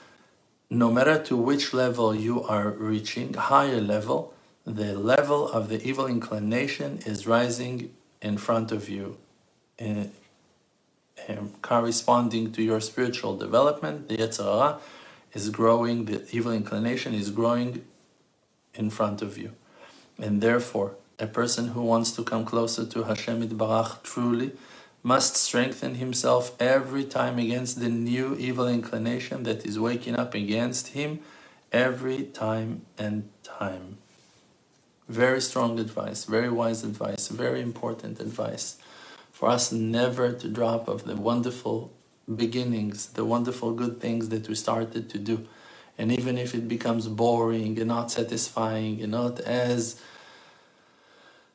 [0.71, 4.35] no matter to which level you are reaching, higher level,
[4.67, 9.17] the level of the evil inclination is rising in front of you,
[9.79, 10.13] in,
[11.29, 14.09] in corresponding to your spiritual development.
[14.09, 14.79] The Yetzer Hara
[15.33, 17.85] is growing, the evil inclination is growing
[18.75, 19.53] in front of you.
[20.19, 24.53] And therefore, a person who wants to come closer to Hashem Barach truly
[25.03, 30.89] must strengthen himself every time against the new evil inclination that is waking up against
[30.89, 31.21] him
[31.73, 33.99] every time and time.
[35.09, 38.77] Very strong advice, very wise advice, very important advice
[39.33, 41.93] for us never to drop of the wonderful
[42.37, 45.47] beginnings, the wonderful good things that we started to do.
[45.97, 50.01] And even if it becomes boring and not satisfying and not as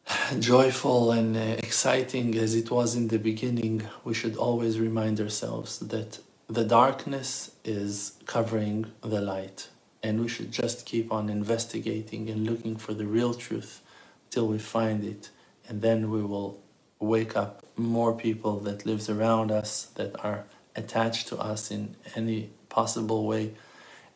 [0.40, 5.80] joyful and uh, exciting as it was in the beginning, we should always remind ourselves
[5.80, 9.68] that the darkness is covering the light.
[10.04, 13.82] And we should just keep on investigating and looking for the real truth
[14.30, 15.30] till we find it.
[15.68, 16.60] And then we will
[17.00, 20.46] wake up more people that lives around us that are
[20.76, 23.54] attached to us in any possible way.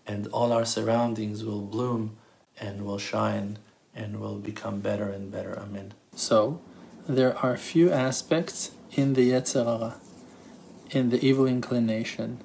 [0.06, 2.18] And all our surroundings will bloom
[2.60, 3.60] and will shine
[3.96, 5.58] and will become better and better.
[5.58, 5.94] Amen.
[6.16, 6.60] So
[7.08, 9.96] there are few aspects in the Yetzer Hara,
[10.92, 12.40] in the evil inclination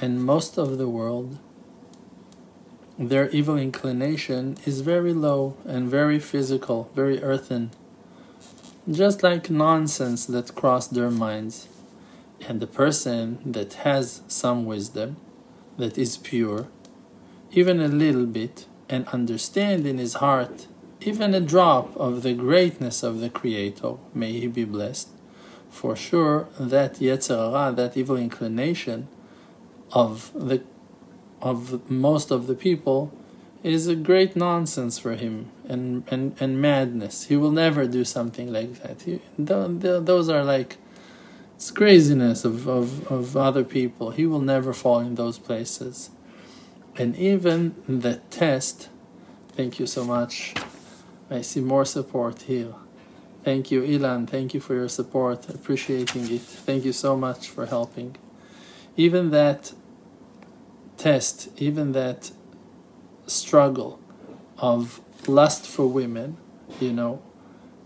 [0.00, 1.38] and most of the world
[2.98, 7.70] their evil inclination is very low and very physical, very earthen,
[8.90, 11.68] just like nonsense that crossed their minds.
[12.46, 15.16] And the person that has some wisdom,
[15.76, 16.68] that is pure,
[17.52, 20.66] even a little bit, and understand in his heart
[21.00, 25.08] even a drop of the greatness of the Creator, may he be blessed.
[25.70, 29.06] For sure, that Yetzer Hara, that evil inclination
[29.92, 30.62] of the
[31.40, 33.12] of most of the people
[33.62, 37.24] is a great nonsense for him and, and, and madness.
[37.24, 39.02] He will never do something like that.
[39.02, 40.76] He, those are like
[41.56, 44.10] it's craziness of, of, of other people.
[44.10, 46.10] He will never fall in those places.
[46.96, 48.88] And even the test,
[49.52, 50.54] thank you so much.
[51.28, 52.74] I see more support here.
[53.42, 54.28] Thank you, Ilan.
[54.28, 55.48] Thank you for your support.
[55.48, 56.42] Appreciating it.
[56.42, 58.16] Thank you so much for helping.
[58.96, 59.72] Even that
[60.98, 62.30] test, even that
[63.26, 64.00] struggle
[64.58, 66.36] of lust for women,
[66.80, 67.22] you know,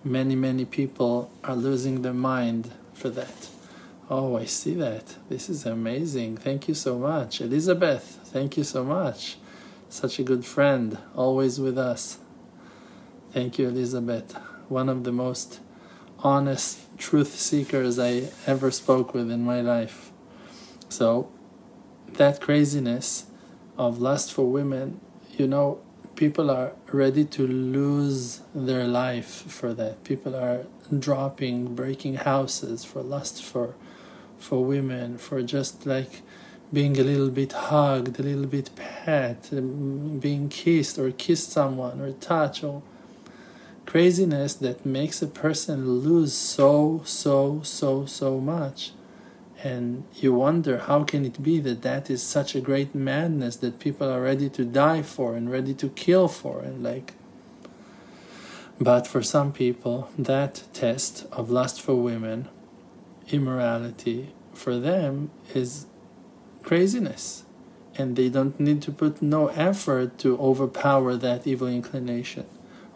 [0.02, 3.48] many, many people are losing their mind for that.
[4.10, 5.16] Oh, I see that.
[5.28, 6.36] This is amazing.
[6.36, 7.40] Thank you so much.
[7.40, 9.36] Elizabeth, thank you so much.
[9.88, 12.18] Such a good friend, always with us.
[13.32, 14.32] Thank you, Elizabeth.
[14.68, 15.60] One of the most
[16.20, 20.12] honest truth seekers I ever spoke with in my life.
[20.88, 21.30] So,
[22.14, 23.26] that craziness
[23.78, 25.00] of lust for women,
[25.36, 25.80] you know,
[26.16, 30.04] people are ready to lose their life for that.
[30.04, 30.66] People are
[30.98, 33.74] dropping, breaking houses for lust for
[34.38, 36.22] for women, for just like
[36.72, 42.00] being a little bit hugged, a little bit pat, um, being kissed or kissed someone
[42.00, 42.82] or touch or
[43.86, 48.92] craziness that makes a person lose so so so so much
[49.62, 53.78] and you wonder how can it be that that is such a great madness that
[53.78, 57.14] people are ready to die for and ready to kill for and like
[58.80, 62.48] but for some people that test of lust for women
[63.30, 65.86] immorality for them is
[66.62, 67.44] craziness.
[67.96, 72.46] And they don't need to put no effort to overpower that evil inclination.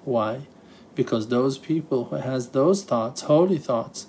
[0.04, 0.46] Why?
[0.94, 4.06] Because those people who has those thoughts holy thoughts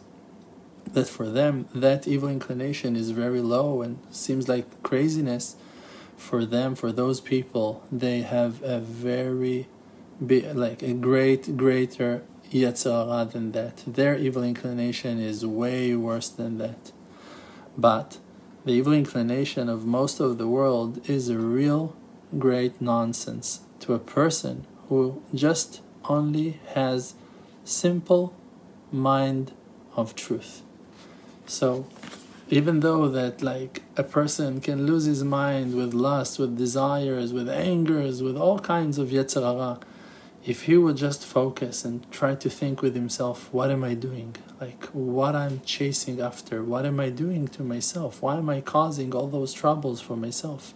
[0.98, 5.56] that for them that evil inclination is very low and seems like craziness
[6.18, 7.84] for them for those people.
[7.92, 9.68] They have a very
[10.20, 13.84] like a great greater Yetzer Hara than that.
[13.86, 16.92] Their evil inclination is way worse than that.
[17.78, 18.18] But
[18.66, 21.96] the evil inclination of most of the world is a real
[22.40, 27.14] great nonsense to a person who just only has
[27.64, 28.34] simple
[28.92, 29.52] mind
[29.96, 30.64] of truth
[31.50, 31.88] so
[32.50, 37.50] even though that like a person can lose his mind with lust, with desires, with
[37.50, 39.80] angers, with all kinds of Yetzer Hara,
[40.46, 44.34] if he would just focus and try to think with himself, what am I doing?
[44.62, 48.22] Like what I'm chasing after, what am I doing to myself?
[48.22, 50.74] Why am I causing all those troubles for myself?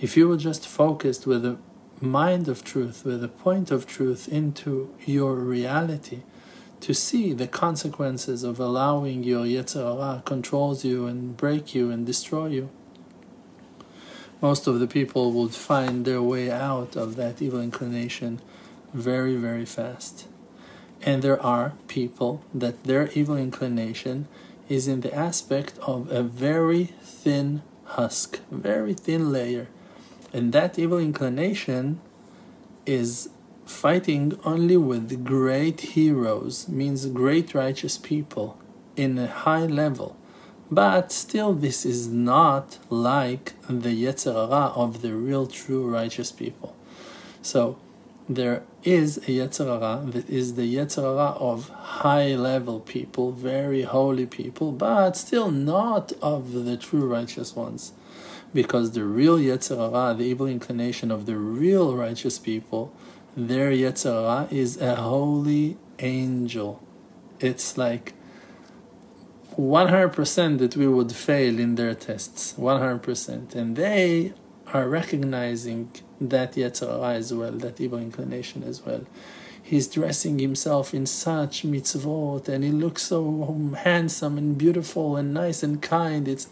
[0.00, 1.56] If you would just focus with a
[2.00, 6.20] mind of truth, with a point of truth into your reality,
[6.80, 12.06] to see the consequences of allowing your Yetzer Hara controls you and break you and
[12.06, 12.70] destroy you.
[14.40, 18.40] Most of the people would find their way out of that evil inclination
[18.94, 20.26] very, very fast.
[21.02, 24.28] And there are people that their evil inclination
[24.68, 29.68] is in the aspect of a very thin husk, very thin layer.
[30.32, 32.00] And that evil inclination
[32.86, 33.28] is
[33.70, 38.58] fighting only with great heroes means great righteous people
[38.96, 40.16] in a high level.
[40.70, 46.76] But still, this is not like the Yetzer Hara of the real, true righteous people.
[47.42, 47.78] So,
[48.28, 53.82] there is a Yetzer Hara that is the Yetzer Hara of high level people, very
[53.82, 57.92] holy people, but still not of the true righteous ones.
[58.52, 62.92] Because the real Yetzer Hara, the evil inclination of the real righteous people,
[63.36, 66.82] their Yetzer Hara is a holy angel.
[67.38, 68.14] It's like
[69.56, 72.54] 100% that we would fail in their tests.
[72.58, 73.54] 100%.
[73.54, 74.32] And they
[74.72, 79.04] are recognizing that Yetzer Hara as well, that evil inclination as well.
[79.70, 85.62] he's dressing himself in such mitzvot and he looks so handsome and beautiful and nice
[85.62, 86.26] and kind.
[86.26, 86.48] It's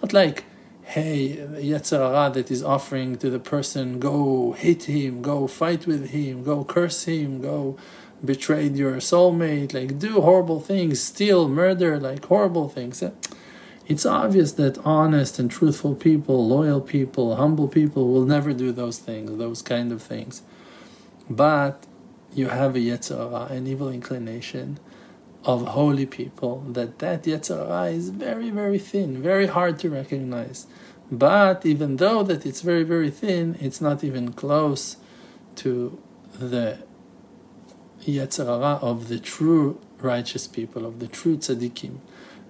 [0.00, 0.44] not like,
[0.84, 6.10] hey, Yetzer Hara that is offering to the person, go hit him, go fight with
[6.10, 7.76] him, go curse him, go
[8.24, 13.02] betray your soulmate, like do horrible things, steal, murder, like horrible things.
[13.88, 18.98] It's obvious that honest and truthful people, loyal people, humble people will never do those
[18.98, 20.42] things, those kind of things.
[21.28, 21.84] But
[22.34, 24.78] you have a Yetzer Hara, an evil inclination
[25.44, 30.66] of holy people, that that Yetzer Hara is very, very thin, very hard to recognize.
[31.10, 34.96] But even though that it's very, very thin, it's not even close
[35.56, 35.98] to
[36.38, 36.78] the
[38.02, 41.98] Yetzer Hara of the true righteous people, of the true tzaddikim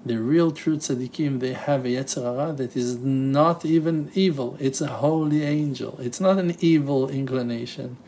[0.04, 4.56] the real true tzaddikim, they have a Yetzer Hara that is not even evil.
[4.58, 5.96] It's a holy angel.
[6.00, 7.98] It's not an evil inclination.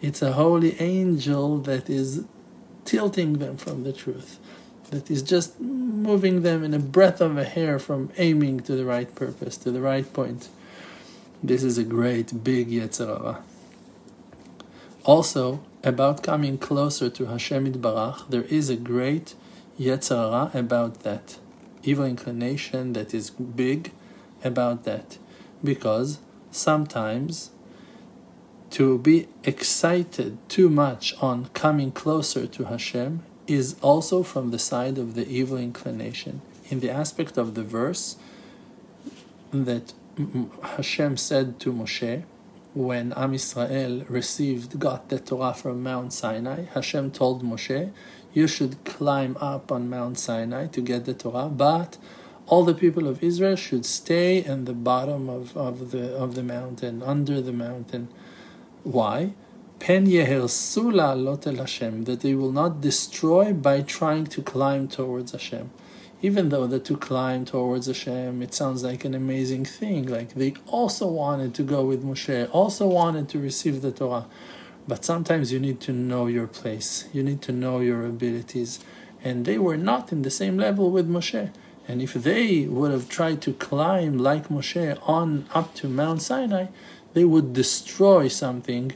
[0.00, 2.24] It's a holy angel that is
[2.84, 4.38] tilting them from the truth,
[4.90, 8.84] that is just moving them in a breath of a hair from aiming to the
[8.84, 10.48] right purpose, to the right point.
[11.42, 13.42] This is a great, big Yetzer Hara.
[15.04, 19.34] Also, about coming closer to Hashem Barach, there is a great
[19.78, 21.38] Yetzer Hara about that.
[21.82, 23.92] Evil inclination that is big
[24.42, 25.18] about that.
[25.62, 26.18] Because
[26.50, 27.50] sometimes
[28.74, 34.98] to be excited too much on coming closer to Hashem is also from the side
[34.98, 36.42] of the evil inclination.
[36.70, 38.16] In the aspect of the verse
[39.52, 39.92] that
[40.76, 42.24] Hashem said to Moshe,
[42.74, 47.92] when Am Israel received, got the Torah from Mount Sinai, Hashem told Moshe,
[48.32, 51.96] you should climb up on Mount Sinai to get the Torah, but
[52.48, 56.42] all the people of Israel should stay in the bottom of, of the of the
[56.42, 58.08] mountain, under the mountain.
[58.84, 59.32] Why?
[59.78, 65.70] Pen yehersula lotel Hashem, that they will not destroy by trying to climb towards Hashem.
[66.20, 70.06] Even though the to climb towards Hashem, it sounds like an amazing thing.
[70.06, 74.26] Like they also wanted to go with Moshe, also wanted to receive the Torah.
[74.86, 78.80] But sometimes you need to know your place, you need to know your abilities.
[79.22, 81.50] And they were not in the same level with Moshe.
[81.88, 86.66] And if they would have tried to climb like Moshe on up to Mount Sinai,
[87.14, 88.92] they would destroy something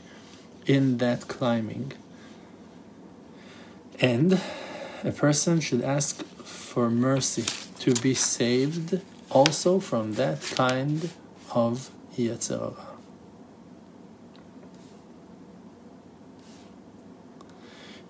[0.65, 1.93] in that climbing.
[3.99, 4.39] And
[5.03, 7.45] a person should ask for mercy
[7.79, 11.09] to be saved also from that kind
[11.53, 12.89] of Yetzer Hara.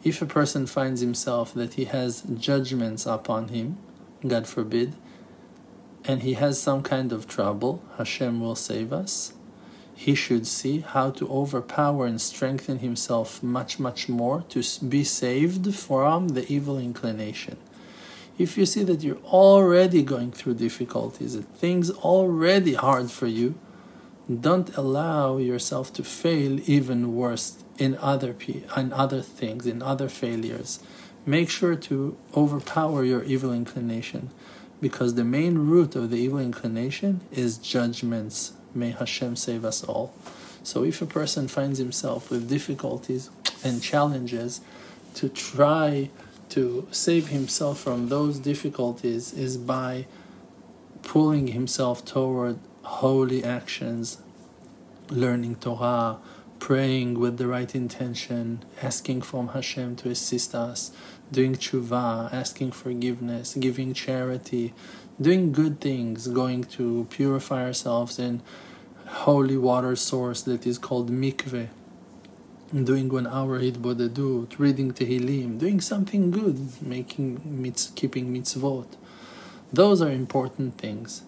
[0.03, 3.77] if a person finds himself that he has judgments upon him,
[4.25, 4.95] God forbid,
[6.05, 9.33] and he has some kind of trouble, Hashem will save us.
[10.05, 15.75] He should see how to overpower and strengthen himself much, much more to be saved
[15.75, 17.57] from the evil inclination.
[18.37, 23.55] If you see that you're already going through difficulties, that things already hard for you,
[24.47, 28.33] don't allow yourself to fail even worse in other
[28.77, 30.79] in other things, in other failures.
[31.25, 34.29] Make sure to overpower your evil inclination,
[34.79, 38.53] because the main root of the evil inclination is judgments.
[38.73, 40.13] May Hashem save us all.
[40.63, 43.29] So if a person finds himself with difficulties
[43.63, 44.61] and challenges,
[45.15, 46.09] to try
[46.49, 50.05] to save himself from those difficulties is by
[51.03, 54.17] pulling himself toward holy actions,
[55.09, 56.17] learning Torah,
[56.59, 60.91] praying with the right intention, asking from Hashem to assist us,
[61.31, 64.73] doing tshuva, asking forgiveness, giving charity,
[65.21, 68.41] doing good things, going to purify ourselves in
[69.07, 71.67] holy water source that is called mikveh,
[72.71, 78.87] doing one hour hitbodedut, reading Tehillim, doing something good, making mitz, keeping mitzvot.
[79.73, 81.23] Those are important things.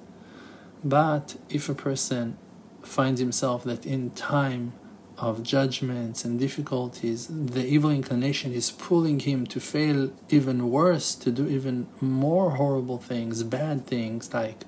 [0.83, 2.37] But if a person
[2.81, 4.73] finds himself that in time
[5.21, 11.31] of judgments and difficulties, the evil inclination is pulling him to fail even worse, to
[11.31, 14.65] do even more horrible things, bad things like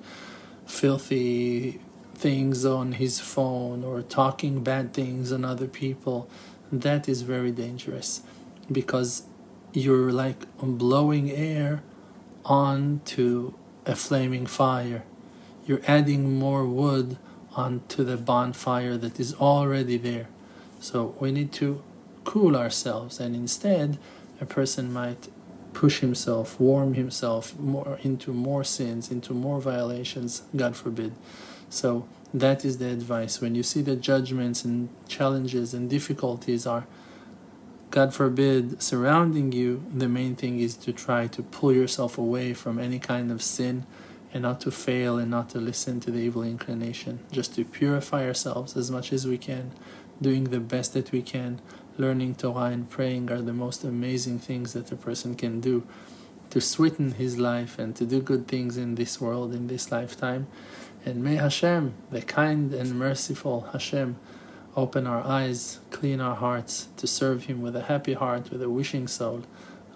[0.66, 1.80] filthy
[2.14, 6.30] things on his phone or talking bad things on other people.
[6.72, 8.22] That is very dangerous
[8.70, 9.24] because
[9.72, 11.82] you're like blowing air
[12.44, 15.04] onto a flaming fire
[15.66, 17.16] you're adding more wood
[17.56, 20.28] onto the bonfire that is already there.
[20.84, 21.82] So we need to
[22.24, 23.96] cool ourselves, and instead,
[24.38, 25.28] a person might
[25.72, 31.14] push himself, warm himself more into more sins, into more violations, God forbid.
[31.70, 33.40] So that is the advice.
[33.40, 36.86] When you see the judgments and challenges and difficulties are
[37.90, 42.78] God forbid, surrounding you, the main thing is to try to pull yourself away from
[42.78, 43.86] any kind of sin
[44.34, 47.20] and not to fail and not to listen to the evil inclination.
[47.30, 49.70] Just to purify ourselves as much as we can,
[50.20, 51.60] doing the best that we can.
[51.96, 55.86] Learning Torah and praying are the most amazing things that a person can do
[56.50, 60.46] to sweeten his life and to do good things in this world, in this lifetime.
[61.04, 64.16] And may Hashem, the kind and merciful Hashem,
[64.76, 68.70] open our eyes, clean our hearts to serve Him with a happy heart, with a
[68.70, 69.42] wishing soul.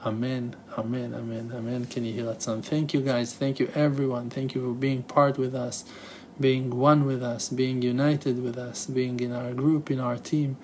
[0.04, 1.86] Amen, amen, amen, amen.
[1.86, 2.64] Can you hear that sound?
[2.64, 5.84] Thank you guys, thank you everyone, thank you for being part with us,
[6.40, 10.56] being one with us, being united with us, being in our group, in our team.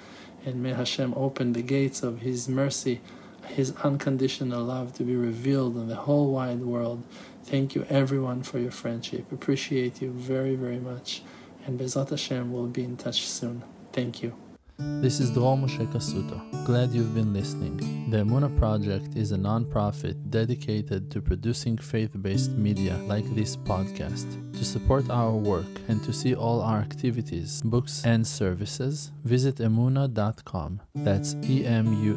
[0.45, 3.01] And may Hashem open the gates of His mercy,
[3.47, 7.03] His unconditional love to be revealed in the whole wide world.
[7.45, 9.31] Thank you everyone for your friendship.
[9.33, 11.23] Appreciate you very, very much.
[11.67, 13.65] And Bezat Hashem will be in touch soon.
[13.93, 14.44] Thank you.
[14.77, 16.41] This is Dror Moshe Cassouto.
[16.67, 18.11] Glad you've been listening.
[18.11, 24.27] The Emunah Project is a non-profit dedicated to producing faith-based media like this podcast.
[24.53, 30.81] To support our work and to see all our activities, books, and services, visit emunah.com.
[30.97, 32.11] That's E-M-U-N-A-H.com.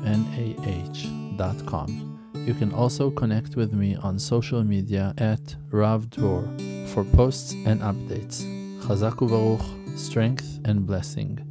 [2.33, 6.47] You can also connect with me on social media at Rav Dror
[6.87, 8.41] for posts and updates.
[8.81, 9.61] Chazak Baruch,
[9.95, 11.46] strength and blessing.